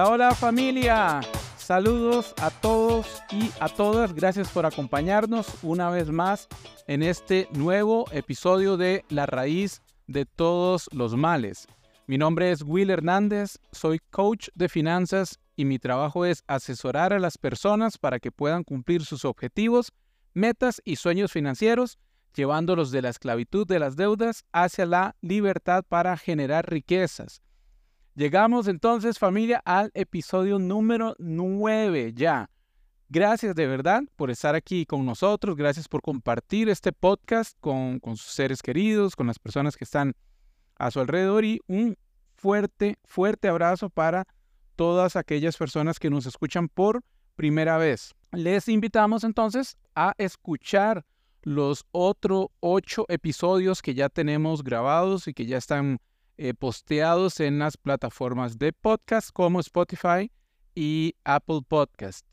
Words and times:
Hola, 0.00 0.12
hola 0.12 0.34
familia. 0.34 1.20
Saludos 1.58 2.32
a 2.40 2.48
todos 2.48 3.22
y 3.30 3.50
a 3.60 3.68
todas. 3.68 4.14
Gracias 4.14 4.48
por 4.48 4.64
acompañarnos 4.64 5.46
una 5.62 5.90
vez 5.90 6.08
más 6.08 6.48
en 6.86 7.02
este 7.02 7.48
nuevo 7.52 8.06
episodio 8.10 8.78
de 8.78 9.04
La 9.10 9.26
raíz 9.26 9.82
de 10.06 10.24
todos 10.24 10.88
los 10.92 11.16
males. 11.16 11.66
Mi 12.06 12.16
nombre 12.16 12.50
es 12.50 12.62
Will 12.62 12.88
Hernández, 12.88 13.58
soy 13.72 13.98
coach 14.10 14.48
de 14.54 14.70
finanzas 14.70 15.38
y 15.54 15.66
mi 15.66 15.78
trabajo 15.78 16.24
es 16.24 16.44
asesorar 16.46 17.12
a 17.12 17.18
las 17.18 17.36
personas 17.36 17.98
para 17.98 18.20
que 18.20 18.32
puedan 18.32 18.64
cumplir 18.64 19.04
sus 19.04 19.26
objetivos, 19.26 19.92
metas 20.32 20.80
y 20.82 20.96
sueños 20.96 21.30
financieros, 21.30 21.98
llevándolos 22.34 22.90
de 22.90 23.02
la 23.02 23.10
esclavitud 23.10 23.66
de 23.66 23.78
las 23.78 23.96
deudas 23.96 24.46
hacia 24.50 24.86
la 24.86 25.14
libertad 25.20 25.84
para 25.86 26.16
generar 26.16 26.70
riquezas. 26.70 27.42
Llegamos 28.20 28.68
entonces 28.68 29.18
familia 29.18 29.62
al 29.64 29.90
episodio 29.94 30.58
número 30.58 31.14
9 31.18 32.12
ya. 32.12 32.50
Gracias 33.08 33.54
de 33.54 33.66
verdad 33.66 34.02
por 34.14 34.30
estar 34.30 34.54
aquí 34.54 34.84
con 34.84 35.06
nosotros, 35.06 35.56
gracias 35.56 35.88
por 35.88 36.02
compartir 36.02 36.68
este 36.68 36.92
podcast 36.92 37.56
con, 37.60 37.98
con 37.98 38.18
sus 38.18 38.32
seres 38.32 38.60
queridos, 38.60 39.16
con 39.16 39.26
las 39.26 39.38
personas 39.38 39.74
que 39.74 39.84
están 39.84 40.12
a 40.76 40.90
su 40.90 41.00
alrededor 41.00 41.46
y 41.46 41.60
un 41.66 41.96
fuerte, 42.34 42.98
fuerte 43.06 43.48
abrazo 43.48 43.88
para 43.88 44.26
todas 44.76 45.16
aquellas 45.16 45.56
personas 45.56 45.98
que 45.98 46.10
nos 46.10 46.26
escuchan 46.26 46.68
por 46.68 47.00
primera 47.36 47.78
vez. 47.78 48.14
Les 48.32 48.68
invitamos 48.68 49.24
entonces 49.24 49.78
a 49.94 50.12
escuchar 50.18 51.06
los 51.40 51.86
otros 51.90 52.48
ocho 52.60 53.06
episodios 53.08 53.80
que 53.80 53.94
ya 53.94 54.10
tenemos 54.10 54.62
grabados 54.62 55.26
y 55.26 55.32
que 55.32 55.46
ya 55.46 55.56
están 55.56 56.00
eh, 56.42 56.54
posteados 56.54 57.38
en 57.38 57.58
las 57.58 57.76
plataformas 57.76 58.58
de 58.58 58.72
podcast 58.72 59.28
como 59.30 59.60
Spotify 59.60 60.32
y 60.74 61.14
Apple 61.22 61.60
Podcast. 61.68 62.26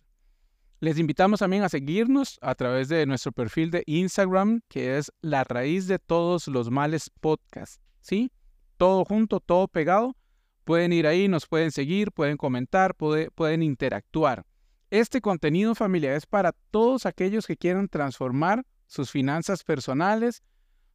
Les 0.79 0.97
invitamos 0.97 1.41
también 1.41 1.63
a 1.63 1.67
seguirnos 1.67 2.39
a 2.41 2.55
través 2.55 2.87
de 2.87 3.05
nuestro 3.05 3.33
perfil 3.33 3.69
de 3.69 3.83
Instagram, 3.85 4.61
que 4.69 4.97
es 4.97 5.11
la 5.19 5.43
raíz 5.43 5.87
de 5.87 5.99
todos 5.99 6.47
los 6.47 6.71
males 6.71 7.09
podcast. 7.19 7.81
¿Sí? 7.99 8.31
Todo 8.77 9.03
junto, 9.03 9.41
todo 9.41 9.67
pegado. 9.67 10.15
Pueden 10.63 10.93
ir 10.93 11.05
ahí, 11.05 11.27
nos 11.27 11.45
pueden 11.45 11.73
seguir, 11.73 12.13
pueden 12.13 12.37
comentar, 12.37 12.95
pueden 12.95 13.61
interactuar. 13.61 14.45
Este 14.89 15.19
contenido 15.19 15.75
familiar 15.75 16.13
es 16.13 16.25
para 16.25 16.53
todos 16.71 17.05
aquellos 17.05 17.45
que 17.45 17.57
quieran 17.57 17.89
transformar 17.89 18.65
sus 18.85 19.11
finanzas 19.11 19.65
personales, 19.65 20.43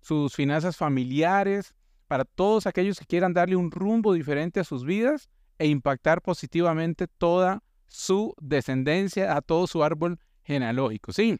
sus 0.00 0.34
finanzas 0.34 0.78
familiares, 0.78 1.74
para 2.12 2.26
todos 2.26 2.66
aquellos 2.66 2.98
que 2.98 3.06
quieran 3.06 3.32
darle 3.32 3.56
un 3.56 3.70
rumbo 3.70 4.12
diferente 4.12 4.60
a 4.60 4.64
sus 4.64 4.84
vidas 4.84 5.30
e 5.58 5.66
impactar 5.66 6.20
positivamente 6.20 7.06
toda 7.06 7.62
su 7.86 8.34
descendencia, 8.38 9.34
a 9.34 9.40
todo 9.40 9.66
su 9.66 9.82
árbol 9.82 10.18
genealógico. 10.42 11.14
Sí, 11.14 11.38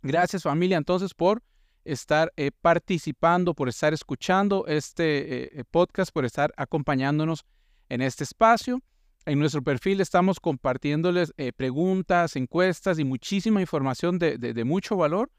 gracias 0.00 0.44
familia 0.44 0.78
entonces 0.78 1.12
por 1.12 1.42
estar 1.84 2.32
eh, 2.38 2.50
participando, 2.62 3.52
por 3.52 3.68
estar 3.68 3.92
escuchando 3.92 4.64
este 4.68 5.18
eh, 5.18 5.50
eh, 5.52 5.64
podcast, 5.70 6.12
por 6.14 6.24
estar 6.24 6.50
acompañándonos 6.56 7.44
en 7.90 8.00
este 8.00 8.24
espacio. 8.24 8.80
En 9.26 9.38
nuestro 9.38 9.62
perfil 9.62 10.00
estamos 10.00 10.40
compartiéndoles 10.40 11.34
preguntas, 11.58 12.36
encuestas 12.36 12.98
y 12.98 13.04
muchísima 13.04 13.60
información 13.60 14.18
de 14.18 14.64
mucho 14.64 14.96
valor 14.96 15.30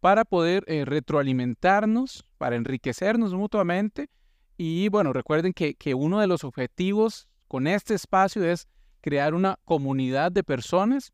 para 0.00 0.24
poder 0.24 0.64
eh, 0.66 0.84
retroalimentarnos, 0.84 2.24
para 2.38 2.56
enriquecernos 2.56 3.34
mutuamente. 3.34 4.08
Y 4.56 4.88
bueno, 4.88 5.12
recuerden 5.12 5.52
que, 5.52 5.74
que 5.74 5.94
uno 5.94 6.20
de 6.20 6.26
los 6.26 6.44
objetivos 6.44 7.28
con 7.48 7.66
este 7.66 7.94
espacio 7.94 8.44
es 8.44 8.68
crear 9.00 9.34
una 9.34 9.58
comunidad 9.64 10.32
de 10.32 10.42
personas, 10.42 11.12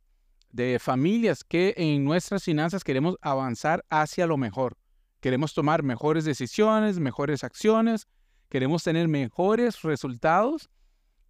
de 0.51 0.79
familias 0.79 1.45
que 1.45 1.75
en 1.77 2.05
nuestras 2.05 2.45
finanzas 2.45 2.85
queremos 2.85 3.17
avanzar 3.21 3.85
hacia 3.91 4.27
lo 4.27 4.37
mejor. 4.37 4.77
Queremos 5.21 5.55
tomar 5.55 5.83
mejores 5.83 6.25
decisiones, 6.25 6.99
mejores 6.99 7.45
acciones, 7.45 8.09
queremos 8.49 8.83
tener 8.83 9.09
mejores 9.09 9.83
resultados 9.83 10.69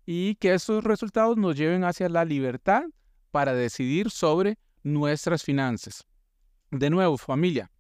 y 0.07 0.35
que 0.37 0.55
esos 0.55 0.83
resultados 0.83 1.37
nos 1.37 1.57
lleven 1.57 1.85
hacia 1.85 2.09
la 2.09 2.25
libertad 2.25 2.85
para 3.31 3.55
decidir 3.55 4.11
sobre 4.11 4.59
nuestras 4.83 5.43
finanzas. 5.43 6.07
De 6.73 6.89
nuevo, 6.89 7.19
familia, 7.19 7.71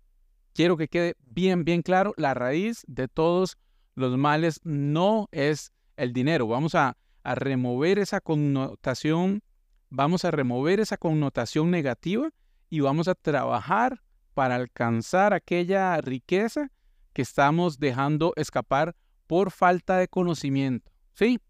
quiero 0.53 0.77
que 0.77 0.87
quede 0.87 1.17
bien, 1.25 1.65
bien 1.65 1.81
claro, 1.81 2.13
la 2.19 2.35
raíz 2.35 2.85
de 2.87 3.09
todos 3.09 3.57
los 3.95 4.19
males 4.19 4.61
no 4.65 5.31
es 5.33 5.73
el 5.97 6.13
dinero. 6.13 6.47
Vamos 6.47 6.75
a, 6.75 6.99
remover 7.25 7.99
esa 7.99 8.21
connotación, 8.21 9.43
vamos 9.89 10.27
a 10.27 10.31
remover 10.31 10.79
esa 10.79 10.99
connotación 10.99 11.71
negativa 11.71 12.29
y 12.69 12.81
vamos 12.81 13.09
a 13.09 13.15
trabajar 13.15 14.03
para 14.35 14.57
alcanzar 14.57 15.33
aquella 15.33 15.99
riqueza 16.03 16.71
que 17.15 17.23
estamos 17.23 17.79
dejando 17.79 18.35
escapar 18.37 18.95
por 19.27 19.53
falta 19.53 19.97
de 19.97 20.09
conocimiento. 20.09 20.93
¿Sí? 21.15 21.41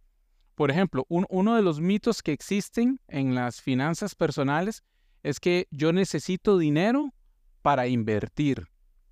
Por 0.55 0.71
ejemplo, 0.71 1.07
uno 1.09 1.57
de 1.57 1.63
los 1.63 1.81
mitos 1.81 2.23
que 2.23 2.33
existen 2.33 3.01
en 3.09 3.35
las 3.35 3.61
finanzas 3.61 4.15
personales 4.15 4.85
es 5.25 5.41
que 5.41 5.67
yo 5.73 5.93
necesito 5.93 6.57
dinero 6.57 7.13
para 7.63 7.87
invertir. 7.87 8.67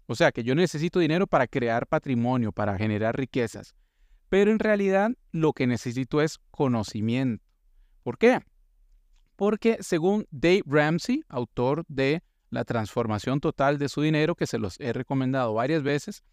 O 0.07 0.15
sea, 0.15 0.33
que 0.33 0.43
yo 0.43 0.55
necesito 0.55 0.99
dinero 0.99 1.27
para 1.27 1.47
crear 1.47 1.87
patrimonio, 1.87 2.53
para 2.53 2.77
generar 2.77 3.17
riquezas. 3.17 3.75
Pero 4.29 4.51
en 4.51 4.59
realidad 4.59 5.13
lo 5.33 5.53
que 5.53 5.67
necesito 5.67 6.21
es 6.21 6.39
conocimiento. 6.51 7.45
¿Por 8.03 8.19
qué? 8.19 8.41
Porque 9.37 9.79
según 9.81 10.27
Dave 10.31 10.63
Ramsey, 10.67 11.23
autor 11.29 11.85
de 11.89 12.23
La 12.51 12.65
transformación 12.65 13.39
total 13.39 13.79
de 13.79 13.89
su 13.89 14.03
dinero, 14.03 14.35
que 14.35 14.49
se 14.49 14.59
los 14.59 14.81
he 14.81 14.93
recomendado 14.93 15.55
varias 15.55 15.85
veces, 15.85 16.25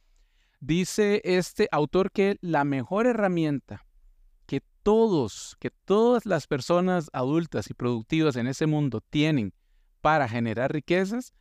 dice 0.59 1.21
este 1.23 1.67
autor 1.71 2.11
que 2.11 2.37
la 2.41 2.63
mejor 2.63 3.05
herramienta 3.05 3.85
que 4.47 4.61
todos, 4.81 5.55
que 5.59 5.69
todas 5.69 6.25
las 6.25 6.47
personas 6.47 7.09
adultas 7.13 7.69
y 7.69 7.75
productivas 7.75 8.35
en 8.37 8.47
ese 8.47 8.65
mundo 8.65 9.01
tienen 9.01 9.53
para 10.01 10.27
generar 10.27 10.71
riquezas 10.71 11.33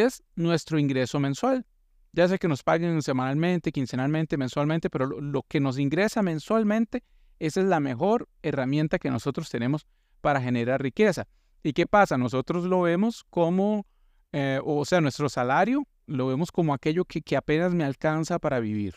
es 0.00 0.22
nuestro 0.36 0.78
ingreso 0.78 1.20
mensual. 1.20 1.66
Ya 2.12 2.28
sé 2.28 2.38
que 2.38 2.48
nos 2.48 2.62
paguen 2.62 3.00
semanalmente, 3.02 3.72
quincenalmente, 3.72 4.36
mensualmente, 4.36 4.90
pero 4.90 5.06
lo, 5.06 5.42
que 5.42 5.60
nos 5.60 5.78
ingresa 5.78 6.22
mensualmente, 6.22 7.02
esa 7.38 7.60
es 7.60 7.66
la 7.66 7.80
mejor 7.80 8.28
herramienta 8.42 8.98
que 8.98 9.10
nosotros 9.10 9.48
tenemos 9.50 9.86
para 10.20 10.40
generar 10.40 10.82
riqueza. 10.82 11.26
¿Y 11.62 11.72
qué 11.72 11.86
pasa? 11.86 12.18
Nosotros 12.18 12.64
lo 12.64 12.82
vemos 12.82 13.24
como, 13.30 13.86
eh, 14.32 14.60
o 14.64 14.84
sea, 14.84 15.00
nuestro 15.00 15.28
salario 15.28 15.86
lo 16.06 16.26
vemos 16.26 16.52
como 16.52 16.74
aquello 16.74 17.04
que, 17.04 17.36
apenas 17.36 17.74
me 17.74 17.84
alcanza 17.84 18.38
para 18.38 18.60
vivir. 18.60 18.94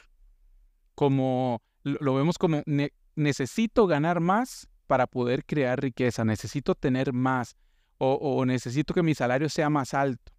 Como 0.93 1.61
lo, 1.83 2.15
vemos 2.15 2.37
como 2.37 2.61
necesito 3.15 3.87
ganar 3.87 4.19
más 4.19 4.67
para 4.87 5.07
poder 5.07 5.45
crear 5.45 5.81
riqueza, 5.81 6.25
necesito 6.25 6.75
tener 6.75 7.13
más 7.13 7.55
o 7.97 8.43
necesito 8.45 8.93
que 8.93 9.03
mi 9.03 9.15
salario 9.15 9.47
sea 9.47 9.69
más 9.69 9.93
alto 9.93 10.34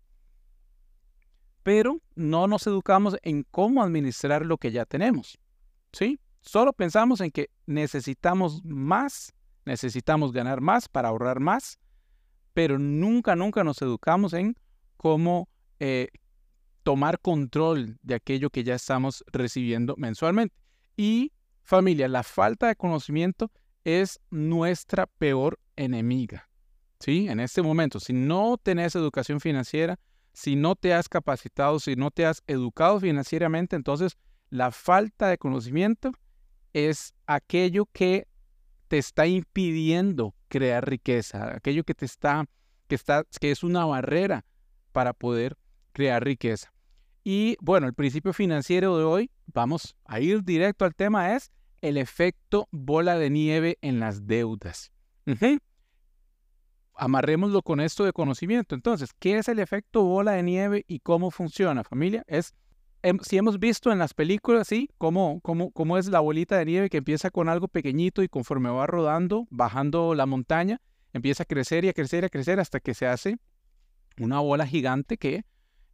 pero 1.66 2.00
no 2.14 2.46
nos 2.46 2.64
educamos 2.68 3.16
en 3.22 3.42
cómo 3.42 3.82
administrar 3.82 4.46
lo 4.46 4.56
que 4.56 4.70
ya 4.70 4.84
tenemos. 4.84 5.36
¿Sí? 5.92 6.20
Solo 6.40 6.72
pensamos 6.72 7.20
en 7.20 7.32
que 7.32 7.50
necesitamos 7.66 8.64
más, 8.64 9.32
necesitamos 9.64 10.30
ganar 10.30 10.60
más 10.60 10.88
para 10.88 11.08
ahorrar 11.08 11.40
más, 11.40 11.80
pero 12.54 12.78
nunca, 12.78 13.34
nunca 13.34 13.64
nos 13.64 13.82
educamos 13.82 14.32
en 14.32 14.54
cómo 14.96 15.48
eh, 15.80 16.06
tomar 16.84 17.18
control 17.18 17.98
de 18.00 18.14
aquello 18.14 18.48
que 18.48 18.62
ya 18.62 18.76
estamos 18.76 19.24
recibiendo 19.26 19.96
mensualmente. 19.96 20.54
Y 20.96 21.32
familia, 21.64 22.06
la 22.06 22.22
falta 22.22 22.68
de 22.68 22.76
conocimiento 22.76 23.50
es 23.82 24.20
nuestra 24.30 25.08
peor 25.08 25.58
enemiga. 25.74 26.48
¿Sí? 27.00 27.26
En 27.28 27.40
este 27.40 27.60
momento, 27.60 27.98
si 27.98 28.12
no 28.12 28.56
tenés 28.56 28.94
educación 28.94 29.40
financiera, 29.40 29.98
si 30.36 30.54
no 30.54 30.76
te 30.76 30.92
has 30.92 31.08
capacitado, 31.08 31.80
si 31.80 31.96
no 31.96 32.10
te 32.10 32.26
has 32.26 32.42
educado 32.46 33.00
financieramente, 33.00 33.74
entonces 33.74 34.18
la 34.50 34.70
falta 34.70 35.28
de 35.28 35.38
conocimiento 35.38 36.12
es 36.74 37.14
aquello 37.26 37.86
que 37.86 38.28
te 38.88 38.98
está 38.98 39.26
impidiendo 39.26 40.34
crear 40.48 40.86
riqueza, 40.86 41.56
aquello 41.56 41.84
que 41.84 41.94
te 41.94 42.04
está, 42.04 42.44
que 43.40 43.50
es 43.50 43.64
una 43.64 43.86
barrera 43.86 44.44
para 44.92 45.14
poder 45.14 45.56
crear 45.92 46.22
riqueza. 46.22 46.70
Y 47.24 47.56
bueno, 47.62 47.86
el 47.86 47.94
principio 47.94 48.34
financiero 48.34 48.98
de 48.98 49.04
hoy, 49.04 49.30
vamos 49.46 49.96
a 50.04 50.20
ir 50.20 50.44
directo 50.44 50.84
al 50.84 50.94
tema, 50.94 51.34
es 51.34 51.50
el 51.80 51.96
efecto 51.96 52.68
bola 52.70 53.16
de 53.16 53.30
nieve 53.30 53.78
en 53.80 54.00
las 54.00 54.26
deudas 54.26 54.92
amarrémoslo 56.96 57.62
con 57.62 57.80
esto 57.80 58.04
de 58.04 58.12
conocimiento. 58.12 58.74
Entonces, 58.74 59.10
¿qué 59.18 59.38
es 59.38 59.48
el 59.48 59.58
efecto 59.58 60.02
bola 60.02 60.32
de 60.32 60.42
nieve 60.42 60.84
y 60.88 61.00
cómo 61.00 61.30
funciona, 61.30 61.84
familia? 61.84 62.24
Es 62.26 62.54
si 63.22 63.36
hemos 63.36 63.58
visto 63.58 63.92
en 63.92 63.98
las 63.98 64.14
películas, 64.14 64.68
sí, 64.68 64.90
cómo, 64.98 65.40
cómo, 65.40 65.70
cómo 65.70 65.98
es 65.98 66.08
la 66.08 66.20
bolita 66.20 66.58
de 66.58 66.64
nieve 66.64 66.90
que 66.90 66.96
empieza 66.96 67.30
con 67.30 67.48
algo 67.48 67.68
pequeñito 67.68 68.22
y 68.22 68.28
conforme 68.28 68.68
va 68.70 68.86
rodando, 68.86 69.46
bajando 69.50 70.14
la 70.14 70.26
montaña, 70.26 70.80
empieza 71.12 71.44
a 71.44 71.46
crecer 71.46 71.84
y 71.84 71.88
a 71.88 71.92
crecer 71.92 72.24
y 72.24 72.26
a 72.26 72.30
crecer 72.30 72.58
hasta 72.58 72.80
que 72.80 72.94
se 72.94 73.06
hace 73.06 73.38
una 74.18 74.40
bola 74.40 74.66
gigante 74.66 75.18
que 75.18 75.44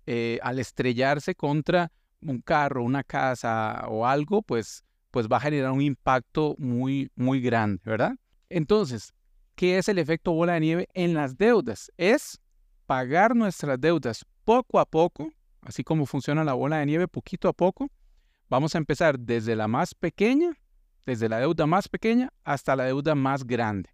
eh, 0.07 0.39
al 0.43 0.59
estrellarse 0.59 1.35
contra 1.35 1.93
un 2.21 2.41
carro, 2.41 2.83
una 2.83 3.05
casa 3.05 3.85
o 3.89 4.07
algo, 4.07 4.43
pues, 4.43 4.85
pues 5.11 5.29
va 5.29 5.37
a 5.37 5.41
generar 5.41 5.73
un 5.73 5.83
impacto 5.83 6.55
muy, 6.59 7.11
muy 7.15 7.41
grande, 7.41 7.83
¿verdad? 7.85 8.15
Entonces, 8.49 9.13
¿qué 9.55 9.79
es 9.79 9.89
el 9.89 9.99
efecto 9.99 10.33
bola 10.33 10.55
de 10.55 10.61
nieve 10.61 10.89
en 10.95 11.15
las 11.15 11.37
deudas? 11.37 11.91
Es 11.97 12.41
pagar 12.87 13.35
nuestras 13.37 13.81
deudas 13.81 14.25
poco 14.45 14.81
a 14.81 14.85
poco, 14.85 15.31
así 15.63 15.85
como 15.85 16.07
funciona 16.07 16.45
la 16.45 16.55
bola 16.55 16.79
de 16.79 16.87
nieve, 16.87 17.09
poquito 17.09 17.49
a 17.49 17.53
poco. 17.53 17.91
Vamos 18.49 18.75
a 18.75 18.79
empezar 18.79 19.19
desde 19.19 19.57
la 19.57 19.69
más 19.69 19.95
pequeña, 19.95 20.53
desde 21.07 21.29
la 21.29 21.39
deuda 21.39 21.67
más 21.67 21.89
pequeña 21.89 22.31
hasta 22.45 22.77
la 22.77 22.85
deuda 22.85 23.15
más 23.15 23.45
grande. 23.45 23.91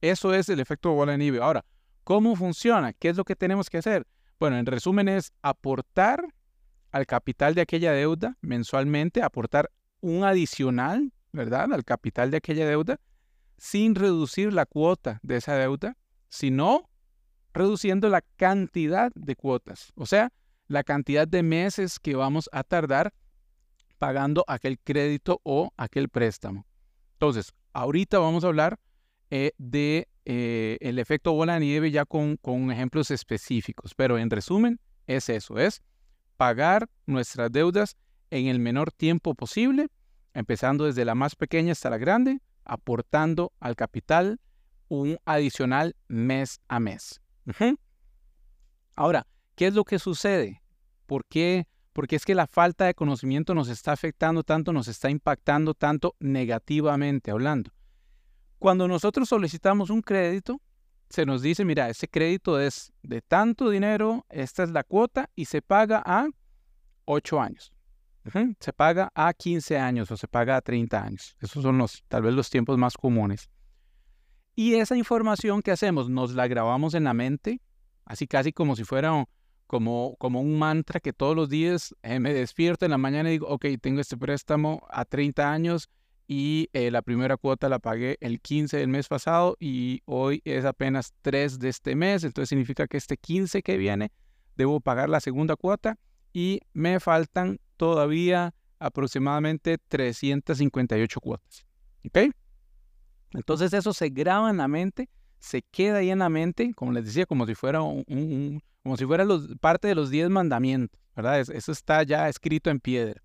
Eso 0.00 0.32
es 0.32 0.48
el 0.48 0.60
efecto 0.60 0.92
bola 0.92 1.12
de 1.12 1.18
nieve. 1.18 1.40
Ahora, 1.42 1.64
¿cómo 2.04 2.36
funciona? 2.36 2.92
¿Qué 2.92 3.08
es 3.08 3.16
lo 3.16 3.24
que 3.24 3.34
tenemos 3.34 3.68
que 3.68 3.78
hacer? 3.78 4.06
Bueno, 4.38 4.56
en 4.56 4.64
resumen 4.64 5.08
es 5.08 5.32
aportar 5.42 6.24
al 6.92 7.04
capital 7.04 7.56
de 7.56 7.62
aquella 7.62 7.92
deuda 7.92 8.36
mensualmente, 8.40 9.22
aportar 9.22 9.70
un 10.00 10.22
adicional, 10.22 11.12
¿verdad? 11.32 11.72
Al 11.72 11.84
capital 11.84 12.30
de 12.30 12.36
aquella 12.36 12.64
deuda, 12.64 13.00
sin 13.58 13.94
reducir 13.94 14.52
la 14.52 14.64
cuota 14.64 15.20
de 15.22 15.36
esa 15.36 15.54
deuda, 15.54 15.96
sino 16.28 16.88
reduciendo 17.52 18.08
la 18.08 18.22
cantidad 18.36 19.10
de 19.14 19.36
cuotas, 19.36 19.92
o 19.96 20.06
sea, 20.06 20.32
la 20.68 20.84
cantidad 20.84 21.26
de 21.26 21.42
meses 21.42 21.98
que 21.98 22.14
vamos 22.14 22.48
a 22.52 22.62
tardar 22.62 23.12
pagando 23.98 24.44
aquel 24.46 24.78
crédito 24.78 25.40
o 25.42 25.72
aquel 25.76 26.08
préstamo. 26.08 26.66
Entonces, 27.14 27.52
ahorita 27.72 28.18
vamos 28.18 28.44
a 28.44 28.48
hablar 28.48 28.78
eh, 29.30 29.52
de 29.58 30.08
eh, 30.24 30.78
el 30.80 30.98
efecto 30.98 31.32
bola 31.32 31.54
de 31.54 31.60
nieve 31.60 31.90
ya 31.90 32.04
con, 32.04 32.36
con 32.36 32.70
ejemplos 32.70 33.10
específicos, 33.10 33.94
pero 33.94 34.18
en 34.18 34.30
resumen 34.30 34.78
es 35.06 35.28
eso, 35.28 35.58
es 35.58 35.82
pagar 36.36 36.88
nuestras 37.06 37.50
deudas 37.50 37.96
en 38.30 38.46
el 38.46 38.60
menor 38.60 38.92
tiempo 38.92 39.34
posible, 39.34 39.88
empezando 40.34 40.84
desde 40.84 41.04
la 41.04 41.14
más 41.14 41.34
pequeña 41.34 41.72
hasta 41.72 41.90
la 41.90 41.98
grande, 41.98 42.40
aportando 42.68 43.52
al 43.58 43.74
capital 43.74 44.40
un 44.88 45.18
adicional 45.24 45.96
mes 46.06 46.60
a 46.68 46.78
mes. 46.78 47.20
Ahora, 48.94 49.26
¿qué 49.54 49.66
es 49.66 49.74
lo 49.74 49.84
que 49.84 49.98
sucede? 49.98 50.62
¿Por 51.06 51.24
qué? 51.24 51.66
Porque 51.92 52.16
es 52.16 52.24
que 52.24 52.34
la 52.34 52.46
falta 52.46 52.84
de 52.84 52.94
conocimiento 52.94 53.54
nos 53.54 53.68
está 53.68 53.92
afectando 53.92 54.44
tanto, 54.44 54.72
nos 54.72 54.86
está 54.86 55.10
impactando 55.10 55.74
tanto 55.74 56.14
negativamente 56.20 57.30
hablando. 57.30 57.72
Cuando 58.58 58.86
nosotros 58.86 59.28
solicitamos 59.28 59.90
un 59.90 60.02
crédito, 60.02 60.60
se 61.10 61.24
nos 61.24 61.42
dice, 61.42 61.64
mira, 61.64 61.88
ese 61.88 62.08
crédito 62.08 62.60
es 62.60 62.92
de 63.02 63.22
tanto 63.22 63.70
dinero, 63.70 64.26
esta 64.28 64.62
es 64.62 64.70
la 64.70 64.84
cuota 64.84 65.30
y 65.34 65.46
se 65.46 65.62
paga 65.62 66.02
a 66.04 66.28
8 67.06 67.40
años. 67.40 67.72
Se 68.60 68.72
paga 68.72 69.10
a 69.14 69.32
15 69.32 69.78
años 69.78 70.10
o 70.10 70.16
se 70.16 70.28
paga 70.28 70.56
a 70.56 70.60
30 70.60 71.02
años. 71.02 71.36
Esos 71.40 71.62
son 71.62 71.78
los, 71.78 72.02
tal 72.08 72.22
vez 72.22 72.34
los 72.34 72.50
tiempos 72.50 72.78
más 72.78 72.96
comunes. 72.96 73.50
Y 74.54 74.74
esa 74.74 74.96
información 74.96 75.62
que 75.62 75.70
hacemos, 75.70 76.10
nos 76.10 76.34
la 76.34 76.48
grabamos 76.48 76.94
en 76.94 77.04
la 77.04 77.14
mente, 77.14 77.60
así 78.04 78.26
casi 78.26 78.52
como 78.52 78.74
si 78.74 78.84
fuera 78.84 79.24
como, 79.68 80.16
como 80.18 80.40
un 80.40 80.58
mantra 80.58 80.98
que 80.98 81.12
todos 81.12 81.36
los 81.36 81.48
días 81.48 81.94
eh, 82.02 82.18
me 82.18 82.34
despierto 82.34 82.84
en 82.84 82.90
la 82.90 82.98
mañana 82.98 83.28
y 83.28 83.32
digo, 83.32 83.46
ok, 83.48 83.66
tengo 83.80 84.00
este 84.00 84.16
préstamo 84.16 84.84
a 84.90 85.04
30 85.04 85.52
años 85.52 85.88
y 86.26 86.70
eh, 86.72 86.90
la 86.90 87.02
primera 87.02 87.36
cuota 87.36 87.68
la 87.68 87.78
pagué 87.78 88.16
el 88.20 88.40
15 88.40 88.78
del 88.78 88.88
mes 88.88 89.08
pasado 89.08 89.56
y 89.60 90.02
hoy 90.06 90.42
es 90.44 90.64
apenas 90.64 91.14
3 91.22 91.58
de 91.58 91.68
este 91.68 91.94
mes, 91.94 92.24
entonces 92.24 92.48
significa 92.48 92.88
que 92.88 92.96
este 92.96 93.16
15 93.16 93.62
que 93.62 93.76
viene 93.76 94.10
debo 94.56 94.80
pagar 94.80 95.08
la 95.08 95.20
segunda 95.20 95.54
cuota 95.54 95.98
y 96.32 96.60
me 96.72 96.98
faltan 96.98 97.60
todavía 97.78 98.54
aproximadamente 98.78 99.78
358 99.78 101.20
cuotas. 101.20 101.66
¿Ok? 102.04 102.34
Entonces 103.32 103.72
eso 103.72 103.92
se 103.92 104.10
graba 104.10 104.50
en 104.50 104.58
la 104.58 104.68
mente, 104.68 105.08
se 105.38 105.62
queda 105.62 105.98
ahí 105.98 106.10
en 106.10 106.18
la 106.18 106.28
mente, 106.28 106.72
como 106.74 106.92
les 106.92 107.06
decía, 107.06 107.26
como 107.26 107.46
si 107.46 107.54
fuera 107.54 107.82
un, 107.82 108.62
como 108.82 108.96
si 108.96 109.06
fuera 109.06 109.26
parte 109.60 109.88
de 109.88 109.94
los 109.94 110.10
10 110.10 110.30
mandamientos, 110.30 111.00
¿verdad? 111.14 111.40
Eso 111.40 111.72
está 111.72 112.02
ya 112.02 112.28
escrito 112.28 112.70
en 112.70 112.80
piedra. 112.80 113.22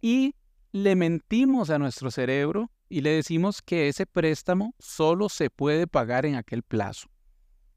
Y 0.00 0.34
le 0.72 0.96
mentimos 0.96 1.70
a 1.70 1.78
nuestro 1.78 2.10
cerebro 2.10 2.70
y 2.88 3.02
le 3.02 3.10
decimos 3.10 3.62
que 3.62 3.88
ese 3.88 4.06
préstamo 4.06 4.74
solo 4.78 5.28
se 5.28 5.50
puede 5.50 5.86
pagar 5.86 6.26
en 6.26 6.34
aquel 6.34 6.62
plazo, 6.62 7.08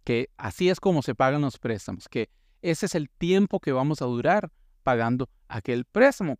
que 0.04 0.30
así 0.38 0.70
es 0.70 0.80
como 0.80 1.02
se 1.02 1.16
pagan 1.16 1.42
los 1.42 1.60
préstamos, 1.60 2.08
que 2.10 2.30
ese 2.62 2.86
es 2.88 2.96
el 2.96 3.10
tiempo 3.10 3.60
que 3.60 3.74
vamos 3.74 4.02
a 4.02 4.06
durar 4.06 4.52
pagando 4.84 5.30
aquel 5.48 5.86
préstamo. 5.86 6.38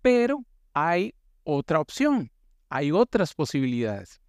Pero 0.00 0.44
hay 0.72 1.14
otra 1.44 1.80
opción, 1.80 2.30
hay 2.68 2.92
otras 2.92 3.34
posibilidades. 3.34 4.20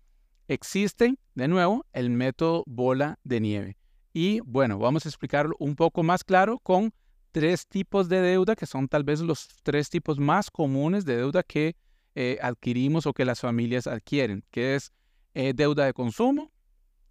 Existe, 0.48 1.16
de 1.36 1.48
nuevo, 1.48 1.86
el 1.94 2.10
método 2.10 2.64
bola 2.66 3.18
de 3.24 3.40
nieve. 3.40 3.78
Y 4.12 4.42
bueno, 4.42 4.78
vamos 4.78 5.06
a 5.06 5.10
explicarlo 5.10 5.56
un 5.60 5.76
poco 5.76 6.04
más 6.04 6.24
claro 6.24 6.60
con 6.60 6.94
tres 7.32 7.68
tipos 7.68 8.10
de 8.10 8.22
deuda 8.22 8.56
que 8.56 8.68
son 8.68 8.88
tal 8.88 9.04
vez 9.04 9.22
los 9.22 9.48
tres 9.64 9.90
tipos 9.90 10.20
más 10.20 10.52
comunes 10.52 11.04
de 11.04 11.18
deuda 11.18 11.42
que 11.42 11.76
eh, 12.14 12.38
adquirimos 12.42 13.08
o 13.08 13.14
que 13.14 13.26
las 13.26 13.40
familias 13.40 13.88
adquieren, 13.88 14.44
que 14.52 14.76
es 14.76 14.92
eh, 15.34 15.54
deuda 15.56 15.86
de 15.86 15.94
consumo, 15.94 16.52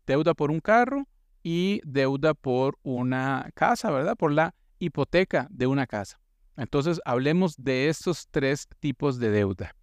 deuda 0.06 0.34
por 0.34 0.52
un 0.52 0.60
carro 0.60 1.08
y 1.42 1.80
deuda 1.84 2.34
por 2.34 2.78
una 2.84 3.50
casa, 3.54 3.90
¿verdad? 3.90 4.16
Por 4.16 4.32
la 4.32 4.54
hipoteca 4.78 5.48
de 5.50 5.66
una 5.66 5.88
casa. 5.88 6.21
Entonces, 6.56 7.00
hablemos 7.04 7.56
de 7.56 7.88
estos 7.88 8.28
tres 8.30 8.68
tipos 8.80 9.18
de 9.18 9.30
deuda. 9.30 9.74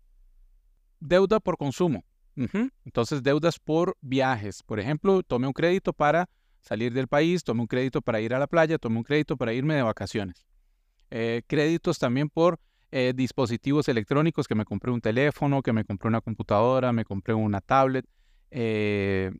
Deuda 1.00 1.39
por 1.39 1.57
consumo. 1.57 2.04
Entonces, 2.86 3.21
deudas 3.21 3.60
por 3.60 3.98
viajes. 4.00 4.63
Por 4.63 4.79
ejemplo, 4.79 5.24
tome 5.24 5.48
un 5.48 5.53
crédito 5.53 5.91
para 5.91 6.29
salir 6.62 6.93
del 6.93 7.08
país, 7.08 7.43
tomé 7.43 7.62
un 7.62 7.67
crédito 7.67 8.01
para 8.01 8.22
ir 8.22 8.34
a 8.34 8.39
la 8.39 8.48
playa, 8.48 8.77
tomé 8.77 8.98
un 8.98 9.03
crédito 9.03 9.36
para 9.36 9.53
irme 9.53 9.75
de 9.75 9.82
vacaciones. 9.82 10.46
Eh, 11.12 11.41
créditos 11.48 11.98
también 12.00 12.29
por 12.29 12.60
eh, 12.91 13.13
dispositivos 13.15 13.88
electrónicos, 13.88 14.48
que 14.48 14.55
me 14.55 14.65
compré 14.65 14.91
un 14.91 15.01
teléfono, 15.01 15.62
que 15.62 15.74
me 15.74 15.84
compré 15.84 16.08
una 16.08 16.22
computadora, 16.22 16.93
me 16.93 17.05
compré 17.05 17.34
una 17.34 17.62
tablet, 17.62 18.05
eh, 18.51 19.32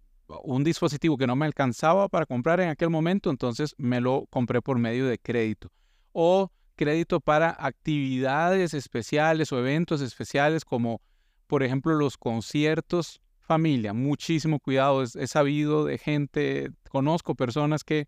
un 0.44 0.64
dispositivo 0.64 1.18
que 1.18 1.26
no 1.26 1.36
me 1.36 1.46
alcanzaba 1.46 2.08
para 2.10 2.26
comprar 2.26 2.60
en 2.60 2.70
aquel 2.70 2.90
momento, 2.90 3.30
entonces 3.30 3.74
me 3.78 4.02
lo 4.02 4.26
compré 4.30 4.62
por 4.62 4.78
medio 4.78 5.08
de 5.08 5.18
crédito. 5.18 5.72
O 6.12 6.52
crédito 6.80 7.20
para 7.20 7.54
actividades 7.60 8.74
especiales 8.74 9.52
o 9.52 9.60
eventos 9.60 10.00
especiales 10.00 10.64
como 10.64 11.02
por 11.46 11.62
ejemplo 11.62 11.94
los 11.94 12.18
conciertos 12.18 13.20
familia, 13.42 13.94
muchísimo 13.94 14.60
cuidado. 14.60 15.04
He, 15.04 15.28
sabido 15.28 15.84
de 15.84 15.98
gente, 15.98 16.70
conozco 16.90 17.36
personas 17.36 17.84
que 17.84 18.08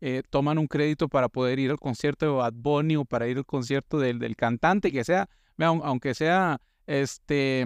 eh, 0.00 0.22
toman 0.30 0.58
un 0.58 0.68
crédito 0.68 1.08
para 1.08 1.28
poder 1.28 1.58
ir 1.58 1.72
al 1.72 1.78
concierto 1.78 2.26
de 2.26 2.32
Bad 2.32 2.52
Bunny 2.54 2.96
o 2.96 3.04
para 3.04 3.26
ir 3.26 3.38
al 3.38 3.46
concierto 3.46 3.98
del, 3.98 4.36
cantante, 4.36 4.92
que 4.92 5.02
sea, 5.02 5.28
aunque 5.58 6.14
sea 6.14 6.60
este, 6.86 7.62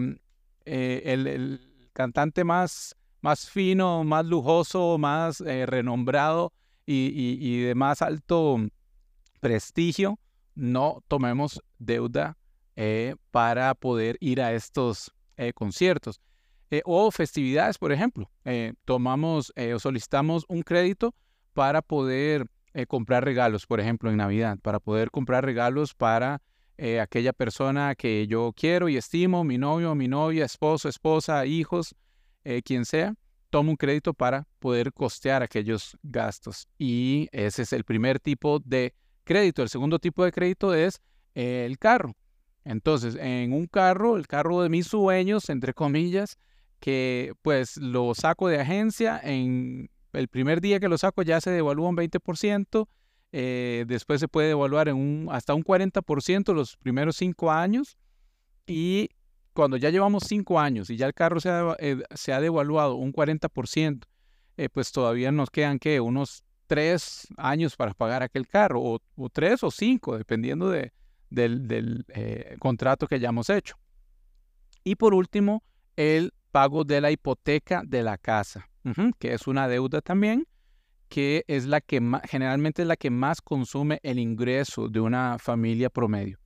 eh, 0.65 1.03
el, 1.05 1.91
cantante 1.93 2.45
más, 2.45 2.95
más 3.21 3.51
fino, 3.51 4.03
más 4.05 4.25
lujoso, 4.25 4.97
más 4.97 5.43
eh, 5.43 5.67
renombrado 5.67 6.55
y, 6.87 7.63
de 7.63 7.75
más 7.75 8.01
alto 8.01 8.59
prestigio, 9.41 10.19
no 10.59 11.03
tomemos 11.09 11.63
deuda 11.79 12.37
para 13.31 13.75
poder 13.75 14.17
ir 14.21 14.41
a 14.41 14.53
estos 14.53 15.13
conciertos. 15.55 16.21
Eh, 16.71 16.83
o 16.85 17.11
festividades, 17.11 17.79
por 17.79 17.93
ejemplo. 17.93 18.31
Eh, 18.45 18.75
tomamos 18.85 19.53
eh, 19.57 19.73
o 19.73 19.79
solicitamos 19.79 20.45
un 20.49 20.63
crédito 20.63 21.15
para 21.55 21.83
poder 21.83 22.47
comprar 22.87 23.25
regalos, 23.25 23.67
por 23.67 23.81
ejemplo, 23.81 24.09
en 24.09 24.19
Navidad, 24.19 24.59
para 24.63 24.79
poder 24.79 25.11
comprar 25.11 25.45
regalos 25.45 25.95
para 25.95 26.41
aquella 27.03 27.33
persona 27.33 27.97
que 27.97 28.29
yo 28.29 28.53
quiero 28.55 28.89
y 28.89 28.97
estimo, 28.97 29.43
mi 29.43 29.59
novio, 29.59 29.97
mi 29.97 30.07
novia, 30.07 30.45
esposo, 30.45 30.89
esposa, 30.89 31.45
hijos, 31.45 31.97
quien 32.65 32.85
sea. 32.85 33.15
Tomo 33.51 33.73
un 33.73 33.77
crédito 33.77 34.15
para 34.15 34.47
poder 34.61 34.93
costear 34.93 35.43
aquellos 35.43 35.99
gastos. 36.05 36.69
Y 36.79 37.29
ese 37.33 37.63
es 37.63 37.73
el 37.73 37.83
primer 37.83 38.21
tipo 38.21 38.61
de 38.61 38.95
crédito. 39.29 39.63
El 39.63 39.69
segundo 39.69 39.99
tipo 39.99 40.25
de 40.25 40.33
crédito 40.33 40.75
es 40.75 41.01
el 41.35 41.79
carro. 41.79 42.17
Entonces, 42.65 43.17
en 43.21 43.53
un 43.53 43.67
carro, 43.67 44.17
el 44.17 44.27
carro 44.27 44.63
de 44.63 44.69
mis 44.69 44.87
sueños, 44.87 45.49
entre 45.51 45.75
comillas, 45.75 46.39
que 46.81 47.33
pues 47.43 47.77
lo 47.77 48.15
saco 48.15 48.49
de 48.49 48.61
agencia, 48.61 49.21
en 49.23 49.91
el 50.13 50.29
primer 50.29 50.61
día 50.61 50.81
que 50.81 50.89
lo 50.89 50.99
saco 50.99 51.23
ya 51.23 51.41
se 51.41 51.51
devalúa 51.51 51.89
un 51.89 51.97
20%, 51.97 52.89
eh, 53.33 53.85
después 53.87 54.21
se 54.21 54.29
puede 54.29 54.49
devaluar 54.49 54.89
en 54.89 54.97
un, 54.97 55.29
hasta 55.31 55.55
un 55.55 55.63
40% 55.63 56.55
los 56.55 56.77
primeros 56.77 57.17
cinco 57.17 57.51
años 57.51 57.99
y 58.67 59.11
cuando 59.53 59.77
ya 59.77 59.91
llevamos 59.91 60.25
cinco 60.27 60.59
años 60.59 60.89
y 60.89 60.97
ya 60.97 61.07
el 61.07 61.15
carro 61.15 61.41
se 61.41 61.51
ha, 61.51 61.77
eh, 61.79 62.03
se 62.15 62.33
ha 62.33 62.41
devaluado 62.41 62.95
un 62.95 63.13
40%, 63.13 64.07
eh, 64.57 64.69
pues 64.69 64.93
todavía 64.93 65.31
nos 65.31 65.51
quedan 65.51 65.79
que 65.79 66.01
unos 66.01 66.45
tres 66.69 67.27
años 67.37 67.75
para 67.75 67.95
pagar 67.95 68.23
aquel 68.23 68.47
carro, 68.47 68.81
o, 68.83 69.29
tres 69.31 69.65
o 69.65 69.71
cinco, 69.71 70.17
dependiendo 70.17 70.71
de, 70.71 70.93
del, 71.31 72.05
contrato 72.61 73.09
que 73.09 73.17
hayamos 73.17 73.51
hecho. 73.51 73.77
Y 74.85 74.95
por 74.95 75.15
último, 75.15 75.65
el 75.97 76.33
pago 76.53 76.85
de 76.85 77.01
la 77.01 77.11
hipoteca 77.11 77.83
de 77.85 78.03
la 78.05 78.19
casa, 78.19 78.69
que 79.19 79.33
es 79.33 79.47
una 79.47 79.67
deuda 79.67 80.01
también, 80.01 80.47
que 81.09 81.45
es 81.49 81.65
la 81.65 81.81
que 81.81 82.03
generalmente 82.29 82.83
es 82.83 82.89
la 82.89 82.97
que 82.97 83.11
más 83.11 83.41
consume 83.41 83.99
el 84.03 84.19
ingreso 84.19 84.89
de 84.89 85.01
una 85.01 85.39
familia 85.39 85.89
promedio. 85.89 86.39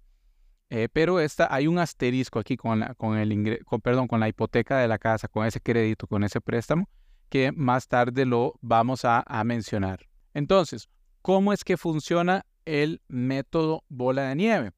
Eh, 0.71 0.89
pero 0.91 1.21
esta, 1.21 1.53
hay 1.53 1.67
un 1.67 1.79
asterisco 1.79 2.39
aquí 2.39 2.57
con, 2.57 2.81
la, 2.81 2.95
con, 2.95 3.19
el 3.19 3.61
perdón, 3.83 4.07
con 4.07 4.21
la 4.21 4.29
hipoteca 4.29 4.79
de 4.79 4.89
la 4.89 4.99
casa, 4.99 5.29
con 5.29 5.45
ese 5.45 5.61
crédito, 5.61 6.07
con 6.07 6.25
ese 6.25 6.41
préstamo, 6.41 6.89
que 7.29 7.51
más 7.53 7.89
tarde 7.89 8.25
lo 8.25 8.55
vamos 8.61 9.05
a 9.05 9.43
mencionar. 9.45 10.12
Entonces, 10.35 10.89
¿cómo 11.21 11.53
es 11.53 11.65
que 11.65 11.77
funciona 11.77 12.45
el 12.65 13.01
método 13.09 13.85
bola 13.89 14.29
de 14.29 14.37
nieve? 14.37 14.73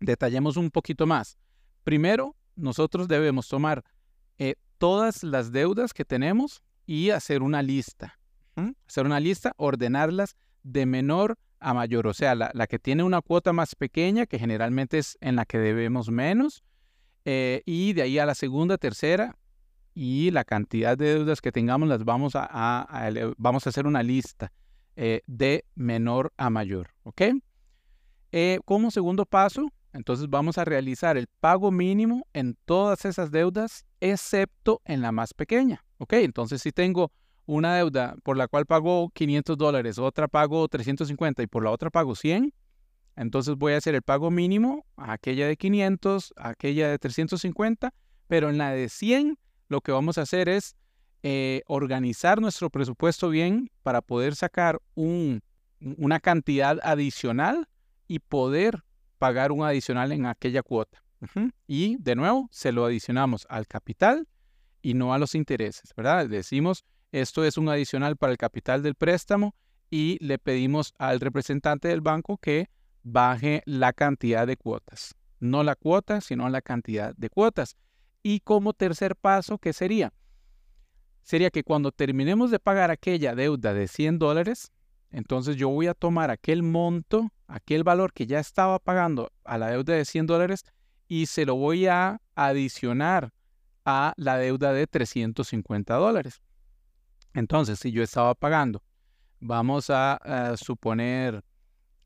Detallemos 0.00 0.56
un 0.56 0.70
poquito 0.70 1.06
más. 1.06 1.38
Primero, 1.84 2.36
nosotros 2.56 3.08
debemos 3.08 3.48
tomar 3.48 3.84
eh, 4.38 4.54
todas 4.78 5.22
las 5.22 5.52
deudas 5.52 5.92
que 5.92 6.04
tenemos 6.04 6.62
y 6.86 7.10
hacer 7.10 7.42
una 7.42 7.62
lista. 7.62 8.18
Hacer 8.86 9.06
una 9.06 9.18
lista, 9.18 9.52
ordenarlas 9.56 10.36
de 10.62 10.86
menor 10.86 11.36
a 11.58 11.74
mayor, 11.74 12.06
o 12.06 12.14
sea, 12.14 12.34
la, 12.34 12.66
que 12.68 12.78
tiene 12.78 13.02
una 13.02 13.20
cuota 13.20 13.52
más 13.52 13.74
pequeña, 13.74 14.26
que 14.26 14.38
generalmente 14.38 14.98
es 14.98 15.16
en 15.20 15.34
la 15.34 15.44
que 15.44 15.58
debemos 15.58 16.10
menos, 16.10 16.62
eh, 17.24 17.62
y 17.64 17.94
de 17.94 18.02
ahí 18.02 18.18
a 18.18 18.26
la 18.26 18.34
segunda, 18.34 18.76
tercera, 18.76 19.36
y 19.94 20.30
la 20.30 20.44
cantidad 20.44 20.96
de 20.98 21.14
deudas 21.14 21.40
que 21.40 21.52
tengamos 21.52 21.88
las 21.88 22.04
vamos 22.04 22.34
a, 22.34 23.10
vamos 23.38 23.66
a 23.66 23.70
hacer 23.70 23.86
una 23.86 24.02
lista 24.02 24.52
eh, 24.96 25.22
de 25.26 25.64
menor 25.74 26.32
a 26.36 26.50
mayor, 26.50 26.90
¿ok? 27.02 27.22
Eh, 28.32 28.58
como 28.64 28.90
segundo 28.90 29.26
paso, 29.26 29.72
entonces 29.92 30.28
vamos 30.28 30.58
a 30.58 30.64
realizar 30.64 31.16
el 31.16 31.28
pago 31.40 31.70
mínimo 31.70 32.26
en 32.32 32.56
todas 32.64 33.04
esas 33.04 33.30
deudas, 33.30 33.86
excepto 34.00 34.82
en 34.84 35.02
la 35.02 35.12
más 35.12 35.34
pequeña, 35.34 35.84
¿ok? 35.98 36.14
Entonces 36.14 36.62
si 36.62 36.72
tengo 36.72 37.12
una 37.46 37.76
deuda 37.76 38.16
por 38.22 38.36
la 38.36 38.48
cual 38.48 38.66
pago 38.66 39.10
500 39.14 39.56
dólares, 39.56 39.98
otra 39.98 40.28
pago 40.28 40.66
350 40.68 41.42
y 41.42 41.46
por 41.46 41.62
la 41.62 41.70
otra 41.70 41.90
pago 41.90 42.14
100, 42.14 42.52
entonces 43.16 43.54
voy 43.56 43.74
a 43.74 43.76
hacer 43.76 43.94
el 43.94 44.02
pago 44.02 44.30
mínimo 44.30 44.84
a 44.96 45.12
aquella 45.12 45.46
de 45.46 45.56
500, 45.56 46.34
a 46.36 46.48
aquella 46.48 46.88
de 46.88 46.98
350, 46.98 47.94
pero 48.26 48.50
en 48.50 48.58
la 48.58 48.70
de 48.70 48.88
100 48.88 49.38
lo 49.68 49.80
que 49.80 49.92
vamos 49.92 50.18
a 50.18 50.22
hacer 50.22 50.48
es 50.48 50.76
eh, 51.26 51.62
organizar 51.68 52.38
nuestro 52.42 52.68
presupuesto 52.68 53.30
bien 53.30 53.70
para 53.82 54.02
poder 54.02 54.34
sacar 54.36 54.78
un, 54.94 55.40
una 55.96 56.20
cantidad 56.20 56.78
adicional 56.82 57.66
y 58.06 58.18
poder 58.18 58.84
pagar 59.16 59.50
un 59.50 59.64
adicional 59.64 60.12
en 60.12 60.26
aquella 60.26 60.62
cuota. 60.62 61.02
Y 61.66 61.96
de 61.96 62.14
nuevo, 62.14 62.50
se 62.52 62.72
lo 62.72 62.84
adicionamos 62.84 63.46
al 63.48 63.66
capital 63.66 64.28
y 64.82 64.92
no 64.92 65.14
a 65.14 65.18
los 65.18 65.34
intereses, 65.34 65.94
¿verdad? 65.96 66.28
Decimos, 66.28 66.84
esto 67.10 67.42
es 67.42 67.56
un 67.56 67.70
adicional 67.70 68.18
para 68.18 68.32
el 68.32 68.36
capital 68.36 68.82
del 68.82 68.94
préstamo 68.94 69.54
y 69.88 70.18
le 70.22 70.38
pedimos 70.38 70.92
al 70.98 71.20
representante 71.20 71.88
del 71.88 72.02
banco 72.02 72.36
que 72.36 72.68
baje 73.02 73.62
la 73.64 73.94
cantidad 73.94 74.46
de 74.46 74.58
cuotas. 74.58 75.14
No 75.40 75.62
la 75.62 75.74
cuota, 75.74 76.20
sino 76.20 76.46
la 76.50 76.60
cantidad 76.60 77.14
de 77.16 77.30
cuotas. 77.30 77.78
Y 78.22 78.40
como 78.40 78.74
tercer 78.74 79.16
paso, 79.16 79.56
¿qué 79.56 79.72
sería? 79.72 80.12
Sería 81.24 81.50
que 81.50 81.64
cuando 81.64 81.90
terminemos 81.90 82.50
de 82.50 82.58
pagar 82.58 82.90
aquella 82.90 83.34
deuda 83.34 83.72
de 83.72 83.88
100 83.88 84.18
dólares, 84.18 84.70
entonces 85.10 85.56
yo 85.56 85.70
voy 85.70 85.86
a 85.86 85.94
tomar 85.94 86.30
aquel 86.30 86.62
monto, 86.62 87.32
aquel 87.46 87.82
valor 87.82 88.12
que 88.12 88.26
ya 88.26 88.38
estaba 88.38 88.78
pagando 88.78 89.32
a 89.42 89.56
la 89.56 89.70
deuda 89.70 89.94
de 89.94 90.04
100 90.04 90.26
dólares 90.26 90.64
y 91.08 91.24
se 91.24 91.46
lo 91.46 91.54
voy 91.54 91.86
a 91.86 92.20
adicionar 92.34 93.32
a 93.86 94.12
la 94.18 94.36
deuda 94.36 94.74
de 94.74 94.86
350 94.86 95.94
dólares. 95.94 96.42
Entonces, 97.32 97.78
si 97.78 97.90
yo 97.90 98.02
estaba 98.02 98.34
pagando, 98.34 98.82
vamos 99.40 99.88
a, 99.88 100.54
suponer 100.58 101.42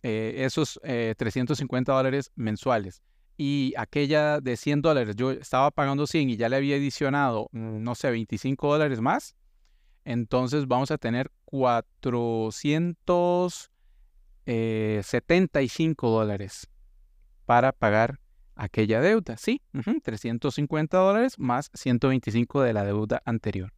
eh, 0.05 0.45
esos 0.45 0.79
350 0.83 1.91
eh, 1.91 1.95
dólares 1.95 2.31
mensuales 2.37 3.03
y 3.38 3.73
aquella 3.78 4.40
de 4.40 4.57
100 4.57 4.83
dólares, 4.83 5.14
yo 5.16 5.30
estaba 5.30 5.71
pagando 5.71 6.09
100 6.09 6.30
y 6.30 6.37
ya 6.37 6.49
le 6.49 6.57
había 6.57 6.75
adicionado, 6.76 7.49
mm, 7.52 7.83
no 7.83 7.95
sé, 7.95 8.11
25 8.11 8.73
dólares 8.73 9.00
más, 9.00 9.37
entonces 10.04 10.66
vamos 10.66 10.90
a 10.90 10.99
tener 10.99 11.30
475 11.45 13.71
eh, 14.47 15.02
dólares 16.00 16.68
para 17.47 17.73
pagar 17.73 18.18
aquella 18.57 19.00
deuda. 19.00 19.37
Sí, 19.37 19.62
350 20.02 20.99
dólares 20.99 21.38
más 21.38 21.71
125 21.75 22.62
de 22.62 22.73
la 22.73 22.85
deuda 22.85 23.23
anterior. 23.25 23.73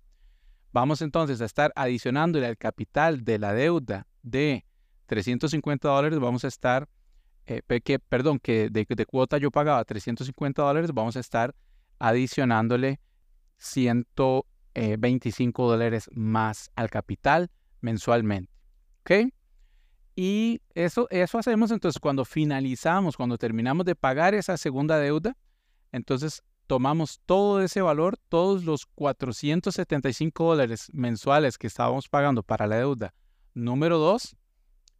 Vamos 0.72 1.02
entonces 1.02 1.40
a 1.40 1.44
estar 1.44 1.72
adicionándole 1.76 2.46
al 2.46 2.56
capital 2.56 3.24
de 3.24 3.38
la 3.38 3.52
deuda 3.52 4.06
de 4.22 4.64
350 5.06 5.88
dólares, 5.88 6.18
vamos 6.18 6.44
a 6.44 6.48
estar, 6.48 6.88
eh, 7.46 7.62
perdón, 8.08 8.38
que 8.38 8.68
de, 8.70 8.86
cuota 9.06 9.38
yo 9.38 9.50
pagaba 9.50 9.84
350 9.84 10.62
dólares, 10.62 10.92
vamos 10.92 11.16
a 11.16 11.20
estar 11.20 11.54
adicionándole 11.98 13.00
125 13.58 15.70
dólares 15.70 16.10
más 16.12 16.70
al 16.74 16.90
capital 16.90 17.50
mensualmente. 17.80 18.52
¿Ok? 19.00 19.32
Y 20.16 20.60
eso, 20.74 21.06
eso 21.10 21.38
hacemos 21.38 21.70
entonces 21.70 22.00
cuando 22.00 22.24
finalizamos, 22.24 23.16
cuando 23.16 23.38
terminamos 23.38 23.86
de 23.86 23.94
pagar 23.94 24.34
esa 24.34 24.56
segunda 24.56 24.98
deuda, 24.98 25.36
entonces 25.92 26.42
tomamos 26.66 27.20
todo 27.26 27.62
ese 27.62 27.80
valor, 27.80 28.16
todos 28.28 28.64
los 28.64 28.86
475 28.86 30.44
dólares 30.44 30.88
mensuales 30.92 31.58
que 31.58 31.66
estábamos 31.66 32.08
pagando 32.08 32.42
para 32.42 32.66
la 32.66 32.76
deuda 32.76 33.14
número 33.54 33.98
2 33.98 34.36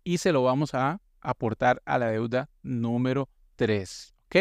y 0.05 0.19
se 0.19 0.33
lo 0.33 0.43
vamos 0.43 0.75
a 0.75 1.01
aportar 1.21 1.83
a 1.85 1.99
la 1.99 2.11
deuda 2.11 2.49
número 2.63 3.29
3. 3.57 4.15
¿Ok? 4.27 4.37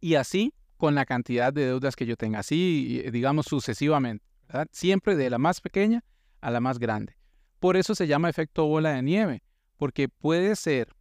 Y 0.00 0.14
así 0.14 0.54
con 0.76 0.94
la 0.94 1.04
cantidad 1.04 1.52
de 1.52 1.66
deudas 1.66 1.94
que 1.94 2.06
yo 2.06 2.16
tenga, 2.16 2.38
así 2.38 3.04
digamos 3.12 3.46
sucesivamente, 3.46 4.24
siempre 4.70 5.14
de 5.14 5.28
la 5.28 5.38
más 5.38 5.60
pequeña 5.60 6.02
a 6.40 6.50
la 6.50 6.60
más 6.60 6.78
grande. 6.78 7.16
Por 7.58 7.76
eso 7.76 7.94
se 7.94 8.06
llama 8.06 8.30
efecto 8.30 8.64
bola 8.66 8.92
de 8.92 9.02
nieve, 9.02 9.42
porque 9.76 10.08
puede 10.08 10.56
ser 10.56 10.94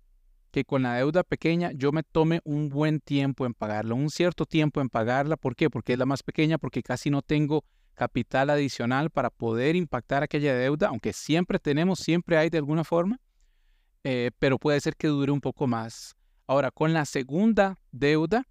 que 0.51 0.65
con 0.65 0.81
la 0.81 0.95
deuda 0.95 1.23
pequeña 1.23 1.71
yo 1.71 1.91
me 1.91 2.03
tome 2.03 2.41
un 2.43 2.69
buen 2.69 2.99
tiempo 2.99 3.45
en 3.45 3.53
pagarla, 3.53 3.93
un 3.93 4.09
cierto 4.09 4.45
tiempo 4.45 4.81
en 4.81 4.89
pagarla. 4.89 5.37
¿Por 5.37 5.55
qué? 5.55 5.69
Porque 5.69 5.93
es 5.93 5.99
la 5.99 6.05
más 6.05 6.23
pequeña, 6.23 6.57
porque 6.57 6.83
casi 6.83 7.09
no 7.09 7.21
tengo 7.21 7.63
capital 7.93 8.49
adicional 8.49 9.09
para 9.09 9.29
poder 9.29 9.75
impactar 9.75 10.23
aquella 10.23 10.55
deuda, 10.55 10.87
aunque 10.87 11.13
siempre 11.13 11.59
tenemos, 11.59 11.99
siempre 11.99 12.37
hay 12.37 12.49
de 12.49 12.57
alguna 12.57 12.83
forma, 12.83 13.19
eh, 14.03 14.31
pero 14.39 14.57
puede 14.57 14.79
ser 14.81 14.95
que 14.95 15.07
dure 15.07 15.31
un 15.31 15.41
poco 15.41 15.67
más. 15.67 16.15
Ahora, 16.47 16.71
con 16.71 16.93
la 16.93 17.05
segunda 17.05 17.79
deuda, 17.91 18.47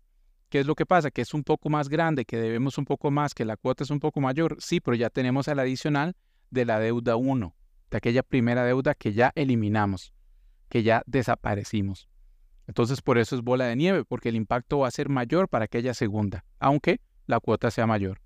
¿qué 0.49 0.61
es 0.61 0.67
lo 0.67 0.75
que 0.75 0.87
pasa? 0.87 1.11
Que 1.11 1.23
es 1.23 1.35
un 1.35 1.45
poco 1.45 1.69
más 1.69 1.89
grande, 1.89 2.25
que 2.25 2.37
debemos 2.37 2.79
un 2.79 2.85
poco 2.85 3.11
más, 3.11 3.35
que 3.35 3.45
la 3.45 3.57
cuota 3.57 3.85
es 3.85 3.91
un 3.91 4.01
poco 4.01 4.21
mayor, 4.21 4.57
sí, 4.61 4.81
pero 4.81 4.95
ya 4.95 5.11
tenemos 5.11 5.49
el 5.49 5.59
adicional 5.59 6.15
de 6.51 6.65
la 6.65 6.79
deuda 6.79 7.17
1, 7.17 7.55
de 7.91 7.97
aquella 7.97 8.23
primera 8.23 8.65
deuda 8.65 8.95
que 8.95 9.13
ya 9.13 9.33
eliminamos 9.35 10.13
que 10.69 10.83
ya 10.83 11.03
desaparecimos. 11.07 12.09
Entonces 12.67 13.01
por 13.01 13.19
eso 13.19 13.35
es 13.35 13.43
bola 13.43 13.65
de 13.65 13.77
nieve, 13.77 14.05
porque 14.05 14.29
el 14.29 14.37
impacto 14.37 14.81
va 14.81 14.89
a 14.89 14.93
ser 14.93 15.09
mayor 15.09 15.49
para 15.49 15.65
aquella 15.65 15.95
segunda, 15.95 16.45
aunque 16.59 17.01
la 17.27 17.41
cuota 17.41 17.71
sea 17.71 17.87
mayor. 17.87 18.21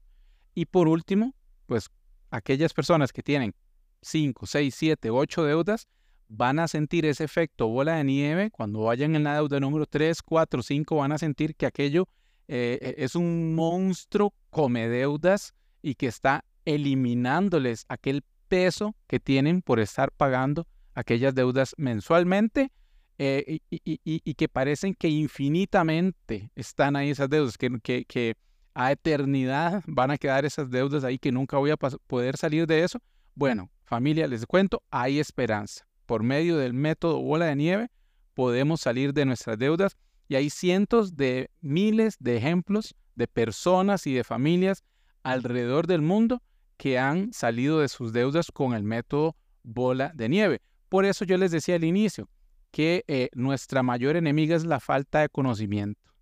Y 0.55 0.67
por 0.67 0.89
último, 0.89 1.35
pues 1.67 1.89
aquellas 2.31 2.75
personas 2.75 3.13
que 3.13 3.23
tienen 3.23 3.55
5, 4.03 4.47
6, 4.47 4.75
7, 4.75 5.11
8 5.11 5.45
deudas 5.45 5.89
van 6.35 6.59
a 6.59 6.67
sentir 6.67 7.05
ese 7.05 7.25
efecto 7.25 7.69
bola 7.69 7.97
de 7.97 8.05
nieve 8.05 8.51
cuando 8.51 8.81
vayan 8.81 9.15
en 9.15 9.25
la 9.25 9.35
deuda 9.35 9.61
número 9.61 9.85
3, 9.85 10.23
4, 10.23 10.63
5, 10.63 10.97
van 10.97 11.13
a 11.13 11.19
sentir 11.19 11.55
que 11.55 11.67
aquello 11.67 12.09
eh, 12.49 12.79
e, 12.81 13.05
es 13.05 13.15
un 13.15 13.55
monstruo 13.55 14.33
come 14.49 14.89
deudas 14.89 15.55
y 15.83 15.95
que 15.95 16.07
está 16.07 16.45
eliminándoles 16.65 17.85
aquel 17.89 18.25
peso 18.49 18.97
que 19.07 19.21
tienen 19.21 19.61
por 19.61 19.79
estar 19.79 20.11
pagando 20.11 20.67
aquellas 20.95 21.35
deudas 21.35 21.75
mensualmente 21.77 22.73
eh, 23.19 23.61
y, 23.71 24.35
que 24.35 24.49
parecen 24.49 24.95
que 24.95 25.09
infinitamente 25.09 26.51
están 26.55 26.97
ahí 26.97 27.11
esas 27.11 27.29
deudas, 27.29 27.59
que, 27.59 28.05
que, 28.07 28.35
a 28.75 28.91
eternidad 28.91 29.83
van 29.87 30.11
a 30.11 30.17
quedar 30.17 30.47
esas 30.47 30.71
deudas 30.71 31.05
ahí, 31.05 31.19
que 31.19 31.31
nunca 31.31 31.59
voy 31.59 31.71
a 31.71 31.77
poder 31.77 32.39
salir 32.39 32.67
de 32.67 32.83
eso. 32.83 32.99
Bueno, 33.35 33.71
familia, 33.85 34.27
les 34.27 34.47
cuento, 34.47 34.83
hay 34.91 35.21
esperanza. 35.21 35.87
Por 36.13 36.25
medio 36.25 36.59
del 36.59 36.75
método 36.75 37.23
bola 37.23 37.47
de 37.47 37.57
nieve 37.57 37.91
podemos 38.35 38.83
salir 38.83 39.15
de 39.15 39.25
nuestras 39.25 39.57
deudas 39.57 39.97
y 40.29 40.35
hay 40.35 40.51
cientos 40.51 41.17
de 41.17 41.51
miles 41.63 42.19
de 42.21 42.37
ejemplos 42.37 42.95
de 43.15 43.27
personas 43.27 44.07
y 44.07 44.13
de 44.13 44.23
familias 44.23 44.85
alrededor 45.23 45.87
del 45.87 46.03
mundo 46.03 46.43
que 46.77 46.99
han 46.99 47.33
salido 47.33 47.81
de 47.81 47.89
sus 47.89 48.13
deudas 48.13 48.51
con 48.53 48.75
el 48.75 48.83
método 48.83 49.37
bola 49.63 50.13
de 50.15 50.29
nieve. 50.29 50.61
Por 50.91 51.07
eso 51.07 51.25
yo 51.25 51.39
les 51.39 51.51
decía 51.51 51.77
al 51.77 51.85
inicio 51.85 52.29
que 52.73 53.05
eh, 53.09 53.31
nuestra 53.33 53.83
mayor 53.83 54.17
enemiga 54.17 54.55
es 54.55 54.67
la 54.67 54.81
falta 54.81 55.21
de 55.21 55.31
conocimiento. 55.31 56.13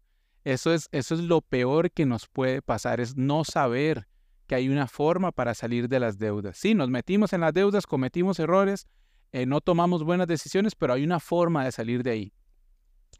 Eso 0.45 0.73
es, 0.73 0.89
eso 0.93 1.17
es 1.17 1.21
lo 1.23 1.41
peor 1.41 1.91
que 1.91 2.07
nos 2.07 2.29
puede 2.29 2.63
pasar, 2.63 3.01
es 3.01 3.17
no 3.17 3.43
saber 3.43 4.07
que 4.47 4.55
hay 4.55 4.69
una 4.69 4.87
forma 4.87 5.33
para 5.33 5.53
salir 5.53 5.89
de 5.89 5.99
las 5.99 6.17
deudas. 6.17 6.59
Sí, 6.59 6.77
nos 6.77 6.91
metimos 6.91 7.33
en 7.33 7.41
las 7.41 7.53
deudas, 7.53 7.89
cometimos 7.89 8.39
errores, 8.39 8.87
eh, 9.33 9.47
no 9.47 9.61
tomamos 9.61 10.03
buenas 10.03 10.27
decisiones, 10.27 10.75
pero 10.75 10.93
hay 10.93 11.05
una 11.05 11.21
forma 11.21 11.65
de 11.65 11.73
salir 11.73 12.03
de 12.03 12.11
ahí. 12.11 12.33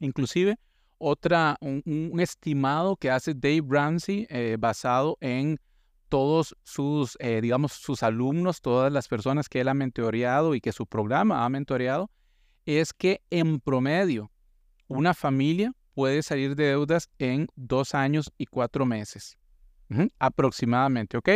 Inclusive, 0.01 0.57
otra, 0.99 1.57
un, 1.61 2.19
estimado 2.21 2.97
que 2.97 3.11
hace 3.11 3.35
Dave 3.35 3.63
Ramsey 3.67 4.27
eh, 4.29 4.57
basado 4.59 5.17
en 5.21 5.59
todos 6.09 6.57
sus, 6.65 7.17
eh, 7.21 7.41
digamos, 7.41 7.73
sus 7.73 8.03
alumnos, 8.03 8.61
todas 8.61 8.93
las 8.93 9.07
personas 9.07 9.49
que 9.49 9.61
él 9.61 9.69
ha 9.69 9.75
mentoreado 9.75 10.55
y 10.55 10.61
que 10.61 10.73
su 10.73 10.87
programa 10.87 11.45
ha 11.45 11.49
mentoreado, 11.49 12.11
es 12.67 12.93
que 12.93 13.23
en 13.31 13.61
promedio 13.61 14.31
una 14.89 15.15
familia 15.15 15.73
puede 15.95 16.23
salir 16.23 16.57
de 16.57 16.65
deudas 16.65 17.09
en 17.19 17.47
dos 17.55 17.95
años 17.95 18.33
y 18.37 18.47
cuatro 18.47 18.85
meses, 18.85 19.39
aproximadamente, 20.19 21.17
¿ok? 21.17 21.29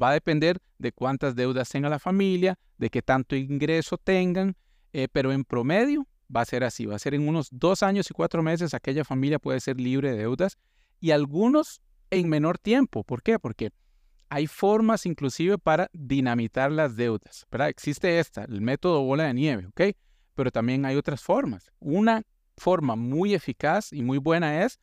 Va 0.00 0.10
a 0.10 0.12
depender 0.14 0.58
de 0.78 0.92
cuántas 0.92 1.34
deudas 1.34 1.68
tenga 1.68 1.88
la 1.88 1.98
familia, 1.98 2.58
de 2.78 2.90
qué 2.90 3.02
tanto 3.02 3.36
ingreso 3.36 3.98
tengan, 3.98 4.56
eh, 4.92 5.08
pero 5.10 5.32
en 5.32 5.44
promedio 5.44 6.06
va 6.34 6.42
a 6.42 6.46
ser 6.46 6.64
así, 6.64 6.86
va 6.86 6.96
a 6.96 6.98
ser 6.98 7.14
en 7.14 7.28
unos 7.28 7.48
dos 7.50 7.82
años 7.82 8.10
y 8.10 8.14
cuatro 8.14 8.42
meses 8.42 8.74
aquella 8.74 9.04
familia 9.04 9.38
puede 9.38 9.60
ser 9.60 9.78
libre 9.78 10.10
de 10.10 10.18
deudas 10.18 10.58
y 11.00 11.10
algunos 11.10 11.82
en 12.10 12.28
menor 12.28 12.58
tiempo. 12.58 13.04
¿Por 13.04 13.22
qué? 13.22 13.38
Porque 13.38 13.70
hay 14.28 14.46
formas 14.46 15.04
inclusive 15.04 15.58
para 15.58 15.90
dinamitar 15.92 16.72
las 16.72 16.96
deudas, 16.96 17.46
¿verdad? 17.50 17.68
Existe 17.68 18.18
esta, 18.18 18.44
el 18.44 18.62
método 18.62 19.02
bola 19.02 19.24
de 19.24 19.34
nieve, 19.34 19.66
¿ok? 19.66 19.96
Pero 20.34 20.50
también 20.50 20.86
hay 20.86 20.96
otras 20.96 21.22
formas. 21.22 21.70
Una 21.80 22.22
forma 22.56 22.96
muy 22.96 23.34
eficaz 23.34 23.92
y 23.92 24.02
muy 24.02 24.18
buena 24.18 24.64
es 24.64 24.78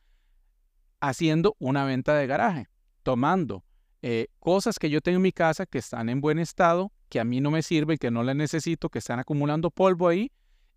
haciendo 1.00 1.56
una 1.58 1.84
venta 1.84 2.14
de 2.14 2.26
garaje, 2.26 2.68
tomando 3.02 3.64
eh, 4.02 4.28
cosas 4.38 4.78
que 4.78 4.88
yo 4.88 5.02
tengo 5.02 5.16
en 5.16 5.22
mi 5.22 5.32
casa 5.32 5.66
que 5.66 5.78
están 5.78 6.08
en 6.08 6.20
buen 6.20 6.38
estado, 6.38 6.90
que 7.10 7.20
a 7.20 7.24
mí 7.24 7.40
no 7.40 7.50
me 7.50 7.62
sirven, 7.62 7.98
que 7.98 8.10
no 8.10 8.22
las 8.22 8.34
necesito, 8.34 8.88
que 8.88 8.98
están 8.98 9.18
acumulando 9.18 9.70
polvo 9.70 10.08
ahí 10.08 10.32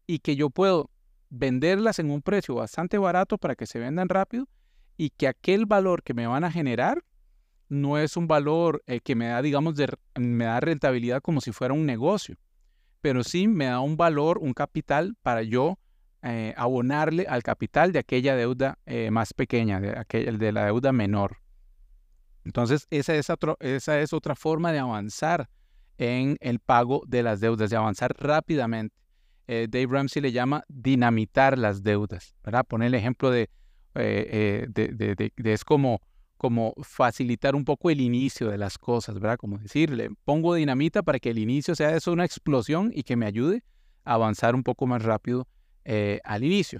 y 0.05 0.19
que 0.19 0.35
yo 0.35 0.49
puedo 0.49 0.89
venderlas 1.29 1.99
en 1.99 2.11
un 2.11 2.21
precio 2.21 2.55
bastante 2.55 2.97
barato 2.97 3.37
para 3.37 3.55
que 3.55 3.65
se 3.65 3.79
vendan 3.79 4.09
rápido 4.09 4.47
y 4.97 5.09
que 5.09 5.27
aquel 5.27 5.65
valor 5.65 6.03
que 6.03 6.13
me 6.13 6.27
van 6.27 6.43
a 6.43 6.51
generar 6.51 7.03
no 7.69 7.97
es 7.97 8.17
un 8.17 8.27
valor 8.27 8.83
eh, 8.87 8.99
que 8.99 9.15
me 9.15 9.27
da, 9.27 9.41
digamos, 9.41 9.75
me 10.15 10.45
da 10.45 10.59
rentabilidad 10.59 11.21
como 11.21 11.39
si 11.39 11.53
fuera 11.53 11.73
un 11.73 11.85
negocio, 11.85 12.35
pero 12.99 13.23
sí 13.23 13.47
me 13.47 13.65
da 13.65 13.79
un 13.79 13.95
valor, 13.95 14.37
un 14.37 14.53
capital 14.53 15.15
para 15.21 15.43
yo 15.43 15.79
eh, 16.21 16.53
abonarle 16.57 17.25
al 17.27 17.41
capital 17.41 17.93
de 17.93 17.99
aquella 17.99 18.35
deuda 18.35 18.77
más 19.11 19.33
pequeña, 19.33 19.79
de, 19.79 20.05
de 20.37 20.51
la 20.51 20.65
deuda 20.65 20.91
menor. 20.91 21.42
Entonces, 22.45 22.87
esa 22.89 23.15
es, 23.15 24.13
otra 24.13 24.35
forma 24.35 24.71
de 24.71 24.79
avanzar 24.79 25.49
en 25.97 26.37
el 26.41 26.59
pago 26.59 27.03
de 27.07 27.23
las 27.23 27.39
deudas, 27.39 27.69
de 27.69 27.77
avanzar 27.77 28.13
rápidamente. 28.19 28.95
Eh, 29.47 29.67
Dave 29.69 29.87
Ramsey 29.87 30.21
le 30.21 30.31
llama 30.31 30.63
dinamitar 30.67 31.57
las 31.57 31.83
deudas, 31.83 32.35
¿verdad? 32.43 32.65
Poner 32.65 32.87
el 32.87 32.95
ejemplo 32.95 33.29
de, 33.29 33.49
eh, 33.95 34.67
eh, 34.75 34.91
de, 35.35 35.53
es 35.53 35.63
como, 35.63 36.01
como 36.37 36.73
facilitar 36.81 37.55
un 37.55 37.65
poco 37.65 37.89
el 37.89 38.01
inicio 38.01 38.49
de 38.49 38.57
las 38.57 38.77
cosas, 38.77 39.15
¿verdad? 39.15 39.37
Como 39.37 39.57
decirle, 39.57 40.09
pongo 40.23 40.55
dinamita 40.55 41.03
para 41.03 41.19
que 41.19 41.29
el 41.29 41.39
inicio 41.39 41.75
sea 41.75 41.95
eso 41.95 42.11
una 42.11 42.25
explosión 42.25 42.91
y 42.93 43.03
que 43.03 43.15
me 43.15 43.25
ayude 43.25 43.63
a 44.03 44.13
avanzar 44.15 44.55
un 44.55 44.63
poco 44.63 44.87
más 44.87 45.03
rápido 45.03 45.47
al 46.23 46.43
inicio. 46.43 46.79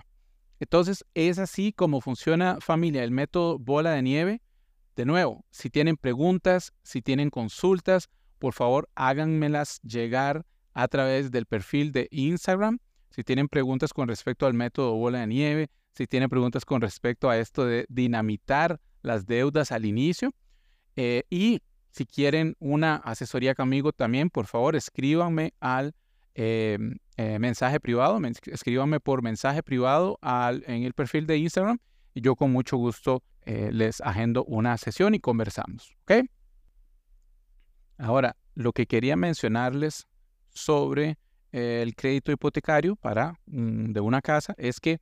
Entonces, 0.61 1.03
es 1.13 1.39
así 1.39 1.73
como 1.73 1.99
funciona 1.99 2.57
familia, 2.61 3.03
el 3.03 3.11
método 3.11 3.59
bola 3.59 3.91
de 3.91 4.01
nieve 4.01 4.41
de 4.95 5.05
nuevo, 5.05 5.43
si 5.49 5.69
tienen 5.69 5.97
preguntas, 5.97 6.73
si 6.83 7.01
tienen 7.01 7.29
consultas, 7.29 8.09
por 8.39 8.53
favor 8.53 8.89
háganmelas 8.95 9.81
llegar 9.81 10.45
a 10.73 10.87
través 10.87 11.31
del 11.31 11.45
perfil 11.45 11.91
de 11.91 12.07
Instagram. 12.11 12.79
Si 13.09 13.23
tienen 13.23 13.47
preguntas 13.47 13.93
con 13.93 14.07
respecto 14.07 14.45
al 14.45 14.53
método 14.53 14.93
bola 14.95 15.19
de 15.19 15.27
nieve, 15.27 15.69
si 15.95 16.07
tienen 16.07 16.29
preguntas 16.29 16.65
con 16.65 16.81
respecto 16.81 17.29
a 17.29 17.37
esto 17.37 17.65
de 17.65 17.85
dinamitar 17.89 18.79
las 19.01 19.25
deudas 19.25 19.71
al 19.71 19.85
inicio. 19.85 20.33
Eh, 20.95 21.23
y 21.29 21.61
si 21.91 22.05
quieren 22.05 22.55
una 22.59 22.95
asesoría 22.95 23.55
conmigo 23.55 23.93
también, 23.93 24.29
por 24.29 24.47
favor 24.47 24.75
escríbanme 24.75 25.53
al 25.59 25.93
eh, 26.35 26.77
eh, 27.17 27.37
mensaje 27.39 27.79
privado, 27.79 28.19
escríbanme 28.45 28.99
por 28.99 29.21
mensaje 29.21 29.61
privado 29.61 30.17
en 30.21 30.83
el 30.83 30.93
perfil 30.93 31.27
de 31.27 31.37
Instagram 31.37 31.77
y 32.13 32.21
yo 32.21 32.35
con 32.35 32.51
mucho 32.51 32.77
gusto 32.77 33.23
eh, 33.45 33.69
les 33.71 33.99
agendo 34.01 34.43
una 34.45 34.77
sesión 34.77 35.15
y 35.15 35.19
conversamos. 35.19 35.95
¿Ok? 36.03 36.25
Ahora, 37.97 38.35
lo 38.55 38.71
que 38.71 38.85
quería 38.85 39.15
mencionarles 39.15 40.07
sobre 40.49 41.17
eh, 41.51 41.81
el 41.81 41.95
crédito 41.95 42.31
hipotecario 42.31 42.95
para 42.95 43.39
mm, 43.45 43.91
de 43.91 43.99
una 43.99 44.21
casa 44.21 44.53
es 44.57 44.79
que 44.79 44.99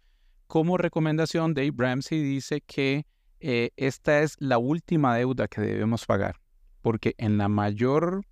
como 0.47 0.77
recomendación 0.77 1.53
Dave 1.53 1.73
Ramsey 1.75 2.21
dice 2.21 2.61
que 2.61 3.05
eh, 3.39 3.71
esta 3.75 4.21
es 4.21 4.35
la 4.39 4.57
última 4.57 5.15
deuda 5.15 5.47
que 5.47 5.61
debemos 5.61 6.05
pagar 6.05 6.35
porque 6.81 7.15
en 7.17 7.37
la 7.37 7.47
mayor 7.47 8.25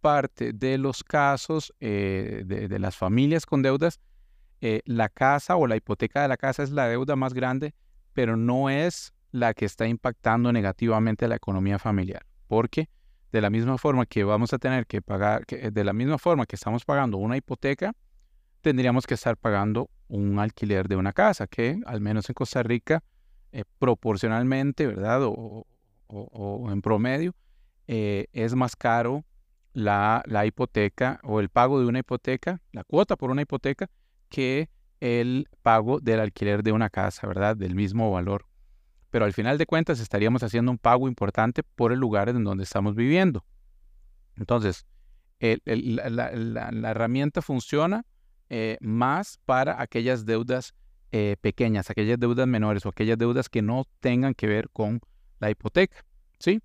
parte 0.00 0.52
de 0.52 0.78
los 0.78 1.02
casos 1.02 1.72
de, 1.80 2.44
de, 2.44 2.78
las 2.78 2.96
familias 2.96 3.46
con 3.46 3.62
deudas 3.62 4.00
la 4.60 5.08
casa 5.08 5.56
o 5.56 5.66
la 5.66 5.76
hipoteca 5.76 6.22
de 6.22 6.28
la 6.28 6.36
casa 6.36 6.62
es 6.62 6.70
la 6.70 6.88
deuda 6.88 7.16
más 7.16 7.32
grande 7.34 7.74
pero 8.16 8.34
no 8.38 8.70
es 8.70 9.12
la 9.30 9.52
que 9.52 9.66
está 9.66 9.86
impactando 9.86 10.50
negativamente 10.50 11.28
la 11.28 11.36
economía 11.36 11.78
familiar, 11.78 12.24
porque 12.48 12.88
de 13.30 13.42
la 13.42 13.50
misma 13.50 13.76
forma 13.76 14.06
que 14.06 14.24
vamos 14.24 14.54
a 14.54 14.58
tener 14.58 14.86
que 14.86 15.02
pagar, 15.02 15.44
de 15.44 15.84
la 15.84 15.92
misma 15.92 16.16
forma 16.16 16.46
que 16.46 16.56
estamos 16.56 16.86
pagando 16.86 17.18
una 17.18 17.36
hipoteca, 17.36 17.92
tendríamos 18.62 19.06
que 19.06 19.12
estar 19.12 19.36
pagando 19.36 19.90
un 20.08 20.38
alquiler 20.38 20.88
de 20.88 20.96
una 20.96 21.12
casa, 21.12 21.46
que 21.46 21.78
al 21.84 22.00
menos 22.00 22.26
en 22.30 22.32
Costa 22.32 22.62
Rica, 22.62 23.04
eh, 23.52 23.64
proporcionalmente, 23.78 24.86
¿verdad? 24.86 25.20
O, 25.24 25.66
en 26.70 26.80
promedio, 26.80 27.34
eh, 27.86 28.28
es 28.32 28.54
más 28.54 28.76
caro 28.76 29.26
la, 29.74 30.22
la, 30.24 30.46
hipoteca 30.46 31.20
o 31.22 31.40
el 31.40 31.50
pago 31.50 31.80
de 31.80 31.86
una 31.86 31.98
hipoteca, 31.98 32.62
la 32.72 32.82
cuota 32.82 33.16
por 33.16 33.30
una 33.30 33.42
hipoteca, 33.42 33.90
que 34.30 34.70
el 35.00 35.48
pago 35.62 36.00
del 36.00 36.20
alquiler 36.20 36.62
de 36.62 36.72
una 36.72 36.90
casa, 36.90 37.26
¿verdad? 37.26 37.56
Del 37.56 37.74
mismo 37.74 38.10
valor 38.10 38.46
pero 39.16 39.24
al 39.24 39.32
final 39.32 39.56
de 39.56 39.64
cuentas 39.64 39.98
estaríamos 39.98 40.42
haciendo 40.42 40.70
un 40.70 40.76
pago 40.76 41.08
importante 41.08 41.62
por 41.62 41.90
el 41.90 41.98
lugar 41.98 42.28
en 42.28 42.44
donde 42.44 42.64
estamos 42.64 42.94
viviendo. 42.94 43.46
Entonces, 44.36 44.84
la, 45.40 46.90
herramienta 46.90 47.40
funciona 47.40 48.04
eh, 48.50 48.76
más 48.82 49.38
para 49.46 49.80
aquellas 49.80 50.26
deudas 50.26 50.74
eh, 51.12 51.36
pequeñas, 51.40 51.88
aquellas 51.88 52.18
deudas 52.18 52.46
menores 52.46 52.84
o 52.84 52.90
aquellas 52.90 53.16
deudas 53.16 53.48
que 53.48 53.62
no 53.62 53.86
tengan 54.00 54.34
que 54.34 54.46
ver 54.48 54.68
con 54.68 55.00
la 55.38 55.48
hipoteca, 55.48 56.04
¿sí? 56.38 56.60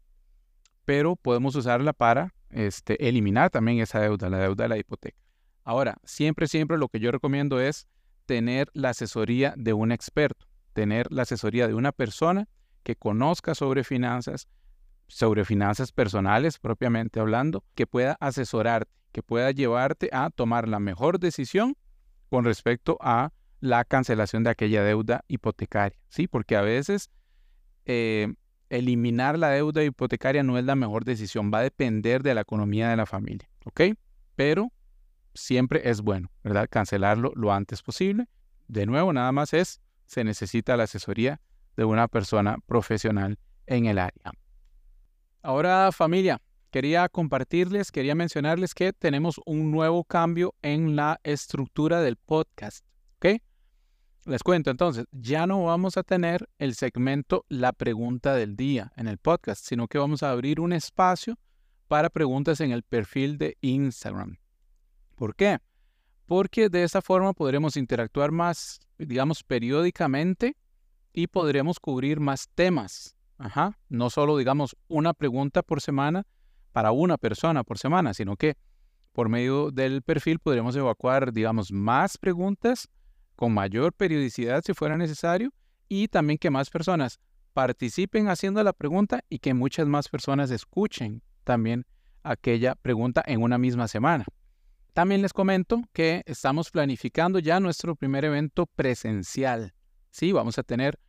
Pero 0.84 1.15
podemos 1.15 1.56
usarla 1.56 1.94
para 1.94 2.34
este, 2.50 3.08
eliminar 3.08 3.50
también 3.50 3.80
esa 3.80 4.02
deuda, 4.02 4.30
la 4.30 4.39
deuda 4.39 4.65
de 4.65 4.70
la 4.70 4.78
hipoteca. 4.78 5.17
Ahora, 5.63 5.96
siempre, 6.04 6.48
siempre 6.48 6.78
lo 6.78 6.89
que 6.89 7.00
yo 7.00 7.12
recomiendo 7.12 7.62
es 7.62 7.88
tener 8.26 8.70
la 8.74 8.90
asesoría 8.90 9.54
de 9.58 9.74
un 9.74 9.92
experto 9.92 10.52
tener 10.74 11.12
la 11.12 11.24
asesoría 11.24 11.68
de 11.68 11.74
una 11.74 11.92
persona 11.92 12.48
que 12.84 12.96
conozca 12.96 13.56
sobre 13.56 13.84
finanzas, 13.84 14.48
sobre 15.08 15.46
finanzas 15.46 15.92
personales 15.92 16.60
propiamente 16.60 17.20
hablando, 17.20 17.64
que 17.76 17.88
pueda 17.88 18.18
asesorarte, 18.20 18.92
que 19.12 19.24
pueda 19.24 19.52
llevarte 19.52 20.10
a 20.12 20.30
tomar 20.30 20.68
la 20.68 20.80
mejor 20.80 21.20
decisión 21.20 21.76
con 22.30 22.46
respecto 22.46 22.98
a 23.02 23.34
la 23.60 23.84
cancelación 23.86 24.44
de 24.44 24.50
aquella 24.50 24.84
deuda 24.84 25.24
hipotecaria, 25.28 26.00
¿sí? 26.08 26.28
Porque 26.28 26.56
a 26.56 26.62
veces 26.62 27.12
eh, 27.86 28.34
eliminar 28.70 29.38
la 29.38 29.50
deuda 29.50 29.84
hipotecaria 29.84 30.42
no 30.42 30.58
es 30.58 30.66
la 30.66 30.76
mejor 30.76 31.04
decisión, 31.04 31.52
va 31.54 31.60
a 31.60 31.64
depender 31.64 32.24
de 32.24 32.34
la 32.34 32.42
economía 32.42 32.90
de 32.90 32.96
la 32.96 33.06
familia, 33.06 33.50
¿ok? 33.66 33.82
Pero 34.36 34.72
siempre 35.34 35.89
es 35.89 36.02
bueno, 36.02 36.32
¿verdad? 36.44 36.67
Cancelarlo 36.70 37.32
lo 37.36 37.54
antes 37.54 37.82
posible. 37.82 38.28
De 38.67 38.86
nuevo, 38.86 39.13
nada 39.13 39.32
más 39.32 39.54
es 39.54 39.82
se 40.06 40.24
necesita 40.24 40.76
la 40.76 40.84
asesoría 40.84 41.39
de 41.78 41.86
una 41.86 42.08
persona 42.08 42.58
profesional 42.65 43.39
en 43.65 43.86
el 43.86 43.98
área. 43.98 44.32
Ahora 45.41 45.91
familia, 45.91 46.41
quería 46.70 47.08
compartirles, 47.10 47.91
quería 47.91 48.13
mencionarles 48.13 48.74
que 48.74 48.94
tenemos 48.94 49.39
un 49.46 49.72
nuevo 49.72 50.04
cambio 50.04 50.54
en 50.62 50.96
la 50.96 51.20
estructura 51.24 52.02
del 52.02 52.17
podcast. 52.17 52.86
¿Ok? 53.15 53.41
Les 54.26 54.44
cuento 54.44 54.70
entonces, 54.70 55.06
ya 55.12 55.48
no 55.48 55.63
vamos 55.63 55.98
a 55.98 56.04
tener 56.04 56.48
el 56.60 56.76
segmento 56.76 57.46
La 57.50 57.74
pregunta 57.74 58.36
del 58.36 58.56
día 58.56 58.91
en 58.96 59.08
el 59.08 59.17
podcast, 59.17 59.65
sino 59.65 59.88
que 59.88 59.98
vamos 59.98 60.24
a 60.24 60.32
abrir 60.32 60.60
un 60.60 60.74
espacio 60.74 61.39
para 61.88 62.10
preguntas 62.10 62.62
en 62.62 62.72
el 62.72 62.84
perfil 62.84 63.38
de 63.38 63.58
Instagram. 63.62 64.38
¿Por 65.22 65.36
qué? 65.36 65.60
Porque 66.26 66.68
de 66.68 66.82
esa 66.82 67.00
forma 67.00 67.34
podremos 67.34 67.78
interactuar 67.78 68.32
más, 68.32 68.80
digamos, 68.98 69.44
periódicamente 69.44 70.58
y 71.14 71.28
podremos 71.28 71.80
cubrir 71.80 72.20
más 72.20 72.50
temas. 72.56 73.16
Ajá. 73.38 73.78
No 73.88 74.10
solo, 74.10 74.36
digamos, 74.36 74.76
una 74.88 75.14
pregunta 75.14 75.62
por 75.62 75.80
semana 75.80 76.26
para 76.72 76.92
una 76.92 77.20
persona 77.20 77.64
por 77.64 77.78
semana, 77.78 78.16
sino 78.16 78.36
que 78.36 78.58
por 79.12 79.30
medio 79.30 79.70
del 79.70 80.02
perfil 80.02 80.40
podremos 80.40 80.76
evacuar, 80.76 81.32
digamos, 81.32 81.72
más 81.72 82.18
preguntas 82.18 82.90
con 83.36 83.54
mayor 83.54 83.94
periodicidad 83.94 84.64
si 84.66 84.74
fuera 84.74 84.98
necesario 84.98 85.54
y 85.88 86.08
también 86.08 86.40
que 86.40 86.50
más 86.50 86.72
personas 86.72 87.20
participen 87.54 88.28
haciendo 88.28 88.64
la 88.64 88.74
pregunta 88.74 89.24
y 89.30 89.38
que 89.38 89.54
muchas 89.54 89.86
más 89.86 90.10
personas 90.10 90.50
escuchen 90.50 91.22
también 91.44 91.86
aquella 92.24 92.74
pregunta 92.74 93.22
en 93.28 93.44
una 93.44 93.60
misma 93.60 93.88
semana. 93.88 94.26
También 94.94 95.22
les 95.22 95.32
comento 95.32 95.84
que 95.94 96.22
estamos 96.26 96.70
planificando 96.70 97.40
ya 97.40 97.62
nuestro 97.62 97.96
primer 97.96 98.26
evento 98.26 98.66
presencial. 98.66 99.74
Sí, 100.10 100.34
vamos 100.34 100.58
a 100.58 100.64
tener 100.64 101.00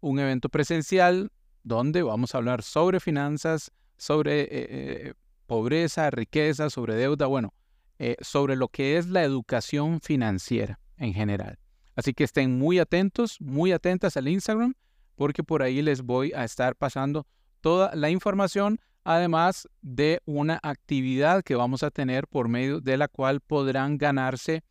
un 0.00 0.18
evento 0.18 0.48
presencial 0.48 1.30
donde 1.62 2.02
vamos 2.02 2.34
a 2.34 2.38
hablar 2.38 2.62
sobre 2.62 2.98
finanzas, 2.98 3.70
sobre 3.96 4.42
eh, 4.42 4.48
eh, 4.50 5.14
pobreza, 5.46 6.10
riqueza, 6.10 6.68
sobre 6.68 6.96
deuda, 6.96 7.26
bueno, 7.26 7.54
eh, 8.00 8.16
sobre 8.20 8.56
lo 8.56 8.68
que 8.68 8.96
es 8.96 9.06
la 9.06 9.22
educación 9.22 10.00
financiera 10.00 10.80
en 10.96 11.14
general. 11.14 11.60
Así 11.94 12.14
que 12.14 12.24
estén 12.24 12.58
muy 12.58 12.80
atentos, 12.80 13.40
muy 13.40 13.70
atentas 13.70 14.16
al 14.16 14.26
Instagram, 14.26 14.74
porque 15.14 15.44
por 15.44 15.62
ahí 15.62 15.80
les 15.80 16.02
voy 16.02 16.32
a 16.32 16.44
estar 16.44 16.74
pasando 16.74 17.24
toda 17.60 17.94
la 17.94 18.10
información, 18.10 18.80
además 19.08 19.66
de 19.80 20.20
una 20.26 20.60
actividad 20.62 21.42
que 21.42 21.54
vamos 21.54 21.82
a 21.82 21.90
tener 21.90 22.28
por 22.28 22.46
medio 22.48 22.82
de 22.82 22.98
la 22.98 23.08
cual 23.08 23.40
podrán 23.40 23.96
ganarse 23.96 24.62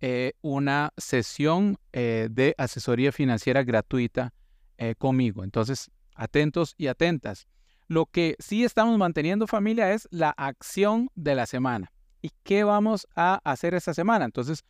eh, 0.00 0.34
una 0.40 0.92
sesión 0.96 1.76
eh, 1.92 2.28
de 2.30 2.54
asesoría 2.58 3.10
financiera 3.10 3.64
gratuita 3.64 4.32
eh, 4.78 4.94
conmigo. 4.96 5.42
Entonces, 5.42 5.90
atentos 6.14 6.76
y 6.78 6.86
atentas. 6.86 7.48
Lo 7.88 8.06
que 8.06 8.36
sí 8.38 8.62
estamos 8.62 8.96
manteniendo 8.98 9.48
familia 9.48 9.92
es 9.92 10.06
la 10.12 10.30
acción 10.30 11.10
de 11.16 11.34
la 11.34 11.46
semana. 11.46 11.90
¿Y 12.20 12.30
qué 12.44 12.62
vamos 12.62 13.08
a 13.16 13.40
hacer 13.42 13.74
esta 13.74 13.94
semana? 13.94 14.26
Entonces, 14.26 14.64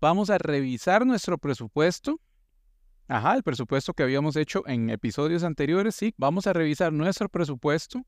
vamos 0.00 0.30
a 0.30 0.38
revisar 0.38 1.04
nuestro 1.04 1.36
presupuesto. 1.36 2.20
Ajá, 3.08 3.34
el 3.34 3.42
presupuesto 3.42 3.92
que 3.92 4.04
habíamos 4.04 4.36
hecho 4.36 4.62
en 4.68 4.88
episodios 4.88 5.42
anteriores, 5.42 5.96
sí. 5.96 6.14
Vamos 6.16 6.46
a 6.46 6.52
revisar 6.52 6.92
nuestro 6.92 7.28
presupuesto 7.28 8.06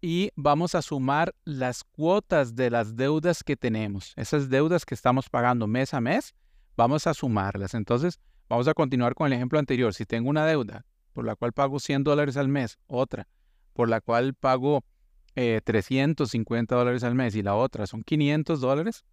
y 0.00 0.30
vamos 0.34 0.74
a 0.74 0.82
sumar 0.82 1.34
las 1.44 1.84
cuotas 1.84 2.54
de 2.54 2.70
las 2.70 2.96
deudas 2.96 3.42
que 3.44 3.56
tenemos. 3.56 4.12
Esas 4.16 4.48
deudas 4.48 4.84
que 4.84 4.94
estamos 4.94 5.28
pagando 5.28 5.66
mes 5.66 5.92
a 5.94 6.00
mes, 6.00 6.34
vamos 6.76 7.06
a 7.06 7.14
sumarlas. 7.14 7.74
Entonces, 7.74 8.18
vamos 8.48 8.66
a 8.68 8.74
continuar 8.74 9.14
con 9.14 9.26
el 9.26 9.34
ejemplo 9.34 9.58
anterior. 9.58 9.92
Si 9.92 10.06
tengo 10.06 10.30
una 10.30 10.46
deuda 10.46 10.86
por 11.12 11.24
la 11.24 11.36
cual 11.36 11.52
pago 11.52 11.78
100 11.78 12.04
dólares 12.04 12.36
al 12.36 12.48
mes, 12.48 12.78
otra 12.86 13.28
por 13.72 13.88
la 13.88 14.00
cual 14.00 14.34
pago 14.34 14.84
350 15.34 16.74
eh, 16.74 16.78
dólares 16.78 17.04
al 17.04 17.14
mes 17.14 17.34
y 17.34 17.42
la 17.42 17.54
otra 17.54 17.86
son 17.86 18.02
500 18.02 18.60
dólares, 18.60 19.04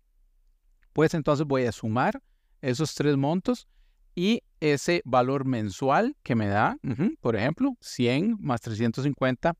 pues 0.93 1.13
entonces 1.13 1.45
voy 1.45 1.65
a 1.65 1.71
sumar 1.71 2.21
esos 2.62 2.95
tres 2.95 3.17
montos 3.17 3.67
y 4.15 4.41
ese 4.60 5.02
valor 5.06 5.45
mensual 5.45 6.15
que 6.23 6.36
me 6.36 6.47
da, 6.47 6.78
por 7.21 7.36
ejemplo, 7.36 7.78
100 7.82 8.38
más 8.39 8.62
350 8.62 9.56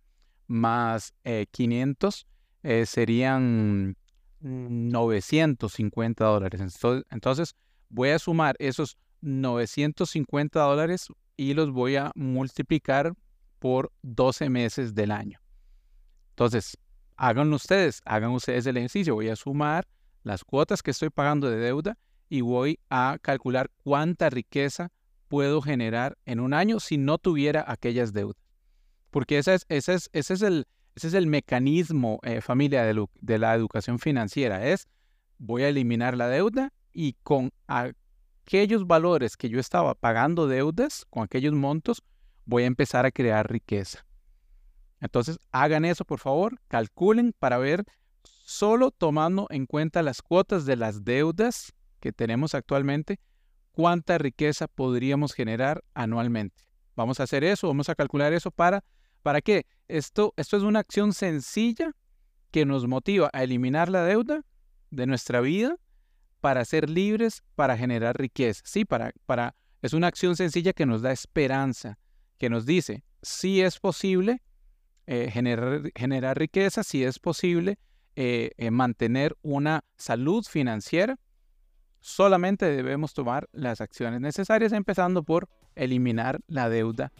más 0.48 1.14
500 1.52 2.26
eh, 2.64 2.82
eh, 2.82 2.86
serían 2.86 3.96
950 4.40 6.26
dólares. 6.26 6.62
Entonces 7.10 7.56
voy 7.90 8.10
a 8.10 8.20
sumar 8.20 8.56
esos 8.60 8.98
950 9.22 10.60
dólares 10.60 11.08
y 11.36 11.54
los 11.54 11.72
voy 11.72 11.96
a 11.96 12.12
multiplicar 12.16 13.14
por 13.60 13.92
12 14.02 14.50
meses 14.50 14.94
del 14.94 15.12
año. 15.12 15.40
Entonces, 16.30 16.78
háganlo 17.16 17.56
ustedes, 17.56 18.02
hagan 18.06 18.32
ustedes 18.32 18.66
el 18.68 18.78
ejercicio. 18.78 19.16
Voy 19.16 19.30
a 19.30 19.36
sumar 19.36 19.88
las 20.24 20.44
cuotas 20.44 20.84
que 20.84 20.92
estoy 20.92 21.10
pagando 21.10 21.50
de 21.50 21.58
deuda 21.58 21.98
y 22.30 22.42
voy 22.42 22.80
a 22.90 23.18
calcular 23.22 23.72
cuánta 23.84 24.30
riqueza 24.30 24.92
puedo 25.28 25.62
generar 25.62 26.18
en 26.26 26.40
un 26.40 26.54
año 26.54 26.80
si 26.80 26.98
no 26.98 27.18
tuviera 27.18 27.64
aquellas 27.68 28.14
deudas. 28.14 28.47
Porque 29.18 29.40
ese 29.40 29.56
es, 29.56 29.66
ese 29.68 29.96
es, 29.96 30.10
ese 30.14 30.34
es, 30.36 30.42
el, 30.44 30.68
ese 30.94 31.08
es 31.08 31.16
el 31.16 31.26
mecanismo, 31.26 32.20
eh, 32.22 32.40
familia, 32.40 32.84
de, 32.84 33.04
de 33.20 33.40
la 33.40 33.56
educación 33.56 33.98
financiera. 33.98 34.68
Es, 34.68 34.88
voy 35.40 35.64
a 35.64 35.70
eliminar 35.70 36.16
la 36.16 36.28
deuda 36.28 36.72
y 36.94 37.14
con 37.24 37.52
aquellos 37.66 38.86
valores 38.86 39.36
que 39.36 39.50
yo 39.50 39.60
estaba 39.60 39.96
pagando 39.96 40.46
deudas, 40.46 41.04
con 41.10 41.24
aquellos 41.24 41.54
montos, 41.54 42.04
voy 42.46 42.62
a 42.62 42.68
empezar 42.68 43.08
a 43.08 43.12
crear 43.12 43.52
riqueza. 43.52 44.06
Entonces, 45.02 45.40
hagan 45.52 45.84
eso, 45.84 46.06
por 46.06 46.20
favor, 46.20 46.60
calculen 46.68 47.34
para 47.40 47.58
ver 47.58 47.86
solo 48.22 48.92
tomando 48.92 49.48
en 49.50 49.66
cuenta 49.66 50.04
las 50.04 50.22
cuotas 50.22 50.68
de 50.68 50.76
las 50.76 51.06
deudas 51.06 51.74
que 52.02 52.14
tenemos 52.14 52.54
actualmente, 52.54 53.20
cuánta 53.72 54.20
riqueza 54.20 54.68
podríamos 54.68 55.34
generar 55.34 55.84
anualmente. 55.96 56.68
Vamos 56.96 57.20
a 57.20 57.24
hacer 57.24 57.44
eso, 57.44 57.68
vamos 57.68 57.90
a 57.90 57.96
calcular 57.96 58.32
eso 58.34 58.52
para, 58.52 58.84
¿para 59.22 59.42
qué? 59.42 59.66
Esto, 59.88 60.34
esto 60.38 60.58
es 60.58 60.64
una 60.64 60.80
acción 60.80 61.14
sencilla 61.14 61.92
que 62.52 62.66
nos 62.66 62.88
motiva 62.88 63.30
a 63.34 63.44
eliminar 63.44 63.90
la 63.90 64.04
deuda 64.04 64.44
de 64.90 65.06
nuestra 65.06 65.42
vida 65.42 65.78
para 66.42 66.64
ser 66.66 66.90
libres, 66.90 67.44
para 67.56 67.78
generar 67.78 68.18
riqueza. 68.18 68.62
Sí, 68.66 68.86
para, 68.86 69.12
para, 69.26 69.56
es 69.82 69.94
una 69.94 70.08
acción 70.08 70.36
sencilla 70.36 70.74
que 70.74 70.86
nos 70.86 71.02
da 71.02 71.12
esperanza, 71.12 71.98
que 72.38 72.50
nos 72.50 72.66
dice, 72.66 73.04
si 73.22 73.62
es 73.62 73.80
posible 73.80 74.42
eh, 75.08 75.32
generar, 75.32 76.38
riqueza, 76.38 76.84
si 76.84 77.04
es 77.04 77.20
posible 77.20 77.80
eh, 78.16 78.52
eh, 78.58 78.72
mantener 78.72 79.38
una 79.42 79.84
salud 79.96 80.46
financiera, 80.46 81.18
solamente 82.02 82.66
debemos 82.66 83.14
tomar 83.14 83.48
las 83.52 83.82
acciones 83.82 84.22
necesarias, 84.22 84.74
empezando 84.74 85.24
por 85.24 85.48
eliminar 85.76 86.40
la 86.48 86.70
deuda 86.70 87.12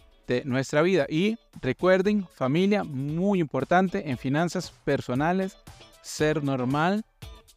nuestra 0.44 0.82
vida. 0.82 1.06
Y 1.08 1.36
recuerden, 1.60 2.26
familia, 2.34 2.84
muy 2.84 3.40
importante 3.40 4.10
en 4.10 4.18
finanzas 4.18 4.72
personales, 4.84 5.56
ser 6.02 6.42
normal 6.42 7.04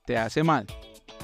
te 0.05 0.17
hace 0.17 0.43
mal. 0.43 0.65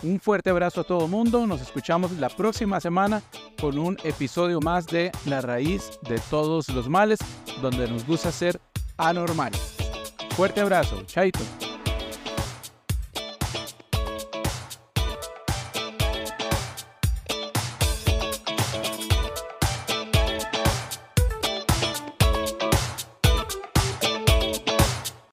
Un 0.03 0.19
fuerte 0.19 0.49
abrazo 0.49 0.81
a 0.81 0.83
todo 0.83 1.05
el 1.05 1.11
mundo. 1.11 1.47
Nos 1.47 1.61
escuchamos 1.61 2.11
la 2.13 2.29
próxima 2.29 2.79
semana 2.79 3.21
con 3.59 3.79
un 3.79 3.97
episodio 4.03 4.59
más 4.59 4.85
de 4.87 5.11
La 5.25 5.41
raíz 5.41 5.99
de 6.07 6.19
todos 6.29 6.69
los 6.69 6.87
males, 6.87 7.19
donde 7.61 7.87
nos 7.87 8.05
gusta 8.05 8.31
ser 8.31 8.59
anormales. 8.97 9.75
Fuerte 10.35 10.61
abrazo. 10.61 11.01
Chaito. 11.05 11.39